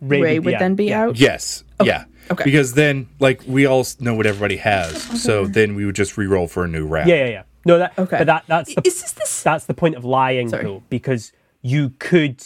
[0.01, 1.03] Ray, Ray would yeah, then be yeah.
[1.03, 1.17] out.
[1.17, 1.63] Yes.
[1.83, 2.05] Yeah.
[2.31, 2.43] Okay.
[2.43, 6.47] Because then, like, we all know what everybody has, so then we would just re-roll
[6.47, 7.09] for a new round.
[7.09, 7.43] Yeah, yeah, yeah.
[7.65, 8.19] No, that Okay.
[8.19, 9.43] But that that's the, Is this this?
[9.43, 10.63] that's the point of lying Sorry.
[10.63, 11.31] though, because
[11.61, 12.43] you could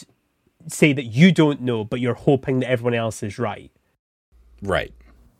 [0.68, 3.70] say that you don't know, but you're hoping that everyone else is right.
[4.62, 4.92] Right.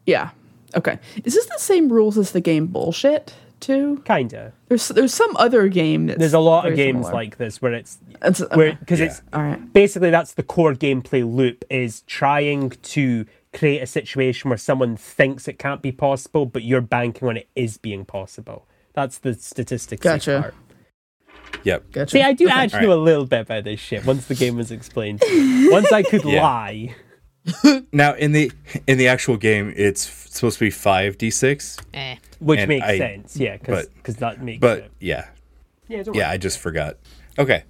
[0.06, 0.30] Yeah.
[0.76, 0.98] Okay.
[1.24, 4.02] Is this the same rules as the game bullshit too?
[4.04, 4.52] Kinda.
[4.68, 7.12] There's there's some other game that's There's a lot of games similar.
[7.14, 9.06] like this where it's It's- where because Yeah.
[9.06, 9.72] it's All right.
[9.72, 15.46] basically that's the core gameplay loop is trying to create a situation where someone thinks
[15.46, 18.66] it can't be possible, but you're banking on it is being possible.
[18.94, 20.40] That's the statistics Gotcha.
[20.42, 20.54] part.
[21.64, 21.92] Yep.
[21.92, 22.10] Gotcha.
[22.10, 22.54] See, I do Okay.
[22.54, 25.22] actually know a little bit about this shit once the game was explained.
[25.70, 26.42] once I could Yeah.
[26.42, 26.94] lie.
[27.92, 28.50] Now in the
[28.86, 32.16] in the actual game, it's f- supposed to be five d six, Eh.
[32.40, 34.90] Which makes I- sense, yeah, because but- that makes but it.
[35.00, 35.26] yeah,
[35.88, 36.96] Yeah, don't yeah, I just forgot.
[37.38, 37.64] Okay.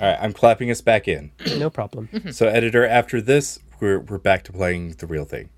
[0.00, 1.32] All right, I'm clapping us back in.
[1.58, 2.08] no problem.
[2.32, 5.50] So, editor, after this, we're we're back to playing the real thing.